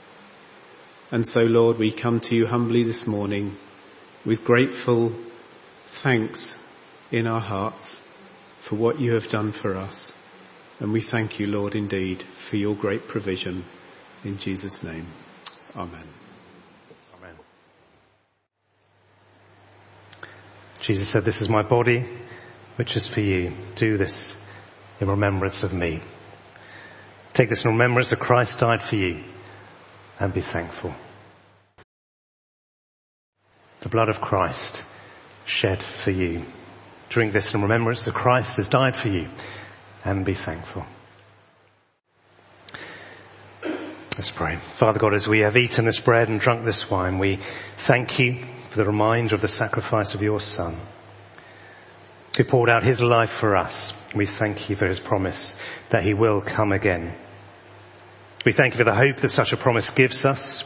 And 1.12 1.28
so, 1.28 1.42
Lord, 1.42 1.78
we 1.78 1.92
come 1.92 2.20
to 2.20 2.36
you 2.36 2.46
humbly 2.46 2.84
this 2.84 3.08
morning 3.08 3.58
with 4.26 4.46
grateful 4.46 5.14
thanks 5.86 6.66
in 7.12 7.28
our 7.28 7.42
hearts 7.42 8.06
for 8.60 8.76
what 8.76 9.00
you 9.00 9.16
have 9.16 9.28
done 9.28 9.52
for 9.52 9.76
us. 9.76 10.16
And 10.80 10.94
we 10.94 11.02
thank 11.02 11.40
you, 11.40 11.48
Lord, 11.48 11.76
indeed, 11.76 12.22
for 12.22 12.56
your 12.56 12.76
great 12.76 13.08
provision. 13.08 13.64
In 14.24 14.38
Jesus' 14.38 14.84
name. 14.84 15.08
Amen. 15.76 16.08
Amen. 17.18 17.36
Jesus 20.80 21.10
said, 21.10 21.26
this 21.26 21.42
is 21.42 21.50
my 21.50 21.64
body, 21.64 22.08
which 22.80 22.96
is 22.96 23.10
for 23.10 23.20
you. 23.20 23.52
Do 23.76 23.98
this 23.98 24.38
in 25.02 25.10
remembrance 25.10 25.64
of 25.64 25.74
me. 25.74 26.02
Take 27.34 27.50
this 27.50 27.66
in 27.66 27.72
remembrance 27.72 28.12
that 28.12 28.20
Christ 28.20 28.60
died 28.60 28.82
for 28.82 28.96
you 28.96 29.22
and 30.18 30.34
be 30.34 30.40
thankful. 30.40 30.94
The 33.82 33.90
blood 33.90 34.08
of 34.08 34.22
Christ 34.22 34.82
shed 35.44 35.84
for 35.84 36.12
you. 36.12 36.46
Drink 37.10 37.34
this 37.34 37.54
in 37.54 37.62
remembrance 37.62 38.06
that 38.06 38.14
Christ 38.14 38.56
has 38.56 38.70
died 38.70 38.96
for 38.96 39.10
you 39.10 39.28
and 40.06 40.24
be 40.24 40.34
thankful. 40.34 40.86
Let's 44.16 44.32
pray. 44.32 44.56
Father 44.76 45.00
God, 45.00 45.14
as 45.14 45.28
we 45.28 45.42
have 45.42 45.58
eaten 45.58 45.84
this 45.84 46.00
bread 46.00 46.30
and 46.30 46.40
drunk 46.40 46.64
this 46.64 46.90
wine, 46.90 47.20
we 47.20 47.40
thank 47.76 48.20
you 48.20 48.46
for 48.70 48.78
the 48.78 48.86
reminder 48.86 49.36
of 49.36 49.42
the 49.42 49.50
sacrifice 49.50 50.16
of 50.16 50.22
your 50.22 50.40
Son, 50.40 50.80
who 52.40 52.46
poured 52.46 52.70
out 52.70 52.86
his 52.86 53.02
life 53.02 53.32
for 53.32 53.58
us. 53.58 53.92
We 54.16 54.26
thank 54.26 54.70
you 54.70 54.78
for 54.78 54.88
his 54.88 55.02
promise 55.02 55.58
that 55.90 56.04
he 56.04 56.14
will 56.14 56.40
come 56.40 56.72
again. 56.72 57.14
We 58.46 58.54
thank 58.54 58.74
you 58.74 58.78
for 58.78 58.86
the 58.86 58.96
hope 58.96 59.18
that 59.18 59.28
such 59.28 59.52
a 59.52 59.58
promise 59.58 59.90
gives 59.90 60.26
us 60.26 60.64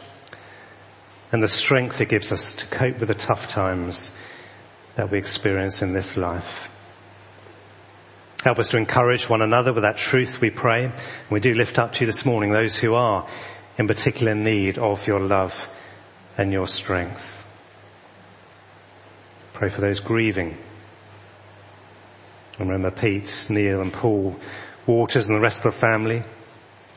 and 1.32 1.42
the 1.42 1.48
strength 1.48 2.00
it 2.00 2.10
gives 2.10 2.32
us 2.32 2.54
to 2.54 2.68
cope 2.68 3.00
with 3.00 3.08
the 3.08 3.16
tough 3.16 3.48
times 3.48 4.12
that 4.94 5.10
we 5.10 5.18
experience 5.18 5.82
in 5.82 5.94
this 5.94 6.16
life. 6.16 6.70
Help 8.44 8.60
us 8.60 8.70
to 8.70 8.78
encourage 8.78 9.28
one 9.28 9.42
another 9.42 9.74
with 9.74 9.82
that 9.82 9.98
truth, 9.98 10.40
we 10.40 10.52
pray. 10.52 10.84
And 10.84 11.32
we 11.32 11.40
do 11.40 11.56
lift 11.56 11.80
up 11.80 11.94
to 11.94 12.02
you 12.02 12.06
this 12.06 12.24
morning 12.24 12.52
those 12.52 12.76
who 12.76 12.94
are 12.94 13.28
in 13.80 13.88
particular 13.88 14.36
need 14.36 14.78
of 14.78 15.08
your 15.08 15.22
love 15.22 15.70
and 16.38 16.52
your 16.52 16.68
strength. 16.68 17.44
Pray 19.54 19.70
for 19.70 19.82
those 19.82 20.02
grieving. 20.02 20.56
And 22.60 22.70
remember 22.70 22.92
Pete, 22.92 23.48
Neil 23.50 23.82
and 23.82 23.92
Paul, 23.92 24.36
Waters 24.86 25.28
and 25.28 25.38
the 25.38 25.42
rest 25.42 25.66
of 25.66 25.74
the 25.74 25.80
family 25.80 26.24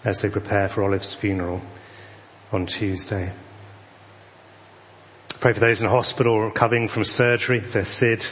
as 0.04 0.20
they 0.20 0.28
prepare 0.28 0.68
for 0.68 0.82
Olive's 0.82 1.14
funeral 1.14 1.62
on 2.52 2.66
Tuesday. 2.66 3.32
Pray 5.40 5.52
for 5.52 5.61
those 5.61 5.82
in 5.82 5.88
hospital 5.88 6.40
recovering 6.40 6.88
from 6.88 7.04
surgery, 7.04 7.61
for 7.61 7.84
Sid, 7.84 8.26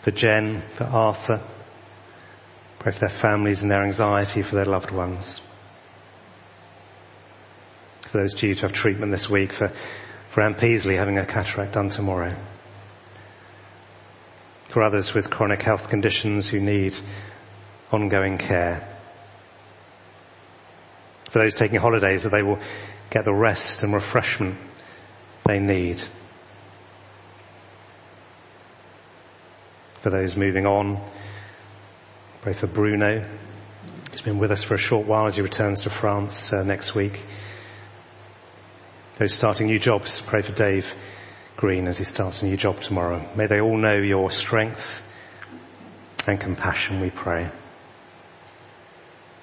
for 0.00 0.10
Jen, 0.10 0.62
for 0.74 0.84
Arthur. 0.84 1.42
Pray 2.78 2.92
for 2.92 3.00
their 3.00 3.08
families 3.08 3.62
and 3.62 3.70
their 3.70 3.84
anxiety 3.84 4.42
for 4.42 4.56
their 4.56 4.64
loved 4.64 4.90
ones. 4.90 5.40
For 8.02 8.18
those 8.18 8.34
due 8.34 8.54
to 8.54 8.62
have 8.62 8.72
treatment 8.72 9.12
this 9.12 9.28
week, 9.28 9.52
for, 9.52 9.72
for 10.28 10.42
Anne 10.42 10.54
Peasley 10.54 10.96
having 10.96 11.18
a 11.18 11.26
cataract 11.26 11.72
done 11.72 11.88
tomorrow. 11.88 12.36
For 14.74 14.82
others 14.82 15.14
with 15.14 15.30
chronic 15.30 15.62
health 15.62 15.88
conditions 15.88 16.48
who 16.48 16.58
need 16.58 16.96
ongoing 17.92 18.38
care 18.38 18.98
for 21.30 21.38
those 21.38 21.54
taking 21.54 21.78
holidays 21.78 22.24
that 22.24 22.32
they 22.32 22.42
will 22.42 22.58
get 23.08 23.24
the 23.24 23.32
rest 23.32 23.84
and 23.84 23.94
refreshment 23.94 24.58
they 25.44 25.60
need. 25.60 26.02
For 30.00 30.10
those 30.10 30.36
moving 30.36 30.66
on, 30.66 31.08
pray 32.42 32.52
for 32.52 32.66
Bruno. 32.66 33.28
He's 34.10 34.22
been 34.22 34.40
with 34.40 34.50
us 34.50 34.64
for 34.64 34.74
a 34.74 34.76
short 34.76 35.06
while 35.06 35.28
as 35.28 35.36
he 35.36 35.42
returns 35.42 35.82
to 35.82 35.90
France 35.90 36.52
uh, 36.52 36.62
next 36.62 36.96
week. 36.96 37.24
Those 39.20 39.34
starting 39.34 39.68
new 39.68 39.78
jobs, 39.78 40.20
pray 40.20 40.42
for 40.42 40.50
Dave 40.50 40.84
Green 41.56 41.86
as 41.86 41.98
he 41.98 42.04
starts 42.04 42.42
a 42.42 42.46
new 42.46 42.56
job 42.56 42.80
tomorrow. 42.80 43.28
May 43.36 43.46
they 43.46 43.60
all 43.60 43.76
know 43.76 43.96
your 43.96 44.30
strength 44.30 45.02
and 46.26 46.40
compassion, 46.40 47.00
we 47.00 47.10
pray. 47.10 47.50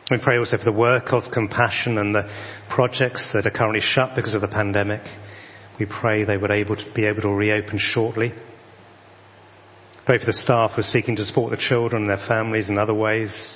We 0.09 0.17
pray 0.17 0.37
also 0.37 0.57
for 0.57 0.65
the 0.65 0.73
work 0.73 1.13
of 1.13 1.31
compassion 1.31 1.97
and 1.97 2.13
the 2.13 2.29
projects 2.67 3.31
that 3.31 3.47
are 3.47 3.51
currently 3.51 3.79
shut 3.79 4.13
because 4.13 4.33
of 4.33 4.41
the 4.41 4.47
pandemic. 4.47 5.03
We 5.79 5.85
pray 5.85 6.25
they 6.25 6.35
would 6.35 6.51
able 6.51 6.75
to 6.75 6.91
be 6.91 7.05
able 7.05 7.21
to 7.21 7.29
reopen 7.29 7.77
shortly. 7.77 8.33
Pray 10.03 10.17
for 10.17 10.25
the 10.25 10.33
staff 10.33 10.73
who 10.73 10.79
are 10.79 10.83
seeking 10.83 11.15
to 11.15 11.23
support 11.23 11.51
the 11.51 11.57
children 11.57 12.03
and 12.03 12.09
their 12.09 12.17
families 12.17 12.67
in 12.67 12.77
other 12.77 12.93
ways. 12.93 13.55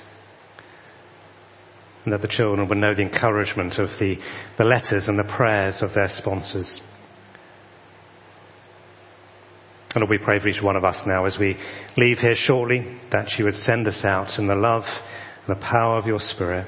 And 2.04 2.14
that 2.14 2.22
the 2.22 2.28
children 2.28 2.68
would 2.68 2.78
know 2.78 2.94
the 2.94 3.02
encouragement 3.02 3.78
of 3.78 3.98
the, 3.98 4.18
the 4.56 4.64
letters 4.64 5.08
and 5.08 5.18
the 5.18 5.24
prayers 5.24 5.82
of 5.82 5.92
their 5.92 6.08
sponsors. 6.08 6.80
And 9.96 10.02
Lord, 10.02 10.10
we 10.10 10.22
pray 10.22 10.38
for 10.40 10.48
each 10.48 10.60
one 10.60 10.76
of 10.76 10.84
us 10.84 11.06
now 11.06 11.24
as 11.24 11.38
we 11.38 11.56
leave 11.96 12.20
here 12.20 12.34
shortly 12.34 13.00
that 13.08 13.38
you 13.38 13.46
would 13.46 13.56
send 13.56 13.88
us 13.88 14.04
out 14.04 14.38
in 14.38 14.46
the 14.46 14.54
love 14.54 14.86
and 15.46 15.56
the 15.56 15.58
power 15.58 15.96
of 15.96 16.06
your 16.06 16.20
Spirit 16.20 16.66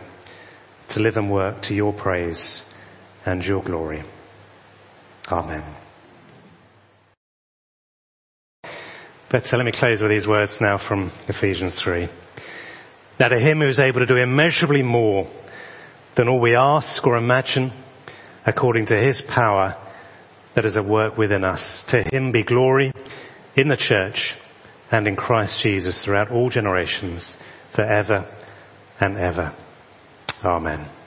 to 0.89 1.01
live 1.01 1.19
and 1.19 1.31
work 1.31 1.61
to 1.65 1.75
your 1.75 1.93
praise 1.93 2.65
and 3.27 3.45
your 3.45 3.63
glory. 3.63 4.03
Amen. 5.31 5.63
But 9.29 9.53
uh, 9.53 9.59
let 9.59 9.67
me 9.67 9.73
close 9.73 10.01
with 10.01 10.11
these 10.11 10.27
words 10.27 10.59
now 10.63 10.79
from 10.79 11.13
Ephesians 11.27 11.75
3. 11.75 12.09
Now 13.21 13.29
to 13.29 13.39
him 13.39 13.59
who 13.59 13.67
is 13.67 13.79
able 13.79 14.01
to 14.01 14.07
do 14.07 14.17
immeasurably 14.17 14.83
more 14.83 15.29
than 16.15 16.31
all 16.31 16.41
we 16.41 16.57
ask 16.57 17.07
or 17.07 17.19
imagine 17.19 17.75
according 18.47 18.87
to 18.87 18.97
his 18.97 19.21
power 19.21 19.77
that 20.59 20.65
is 20.65 20.77
at 20.77 20.85
work 20.85 21.17
within 21.17 21.45
us. 21.45 21.85
To 21.85 22.03
him 22.03 22.33
be 22.33 22.43
glory 22.43 22.91
in 23.55 23.69
the 23.69 23.77
church 23.77 24.35
and 24.91 25.07
in 25.07 25.15
Christ 25.15 25.61
Jesus 25.61 26.03
throughout 26.03 26.33
all 26.33 26.49
generations 26.49 27.37
forever 27.71 28.27
and 28.99 29.17
ever. 29.17 29.55
Amen. 30.45 30.98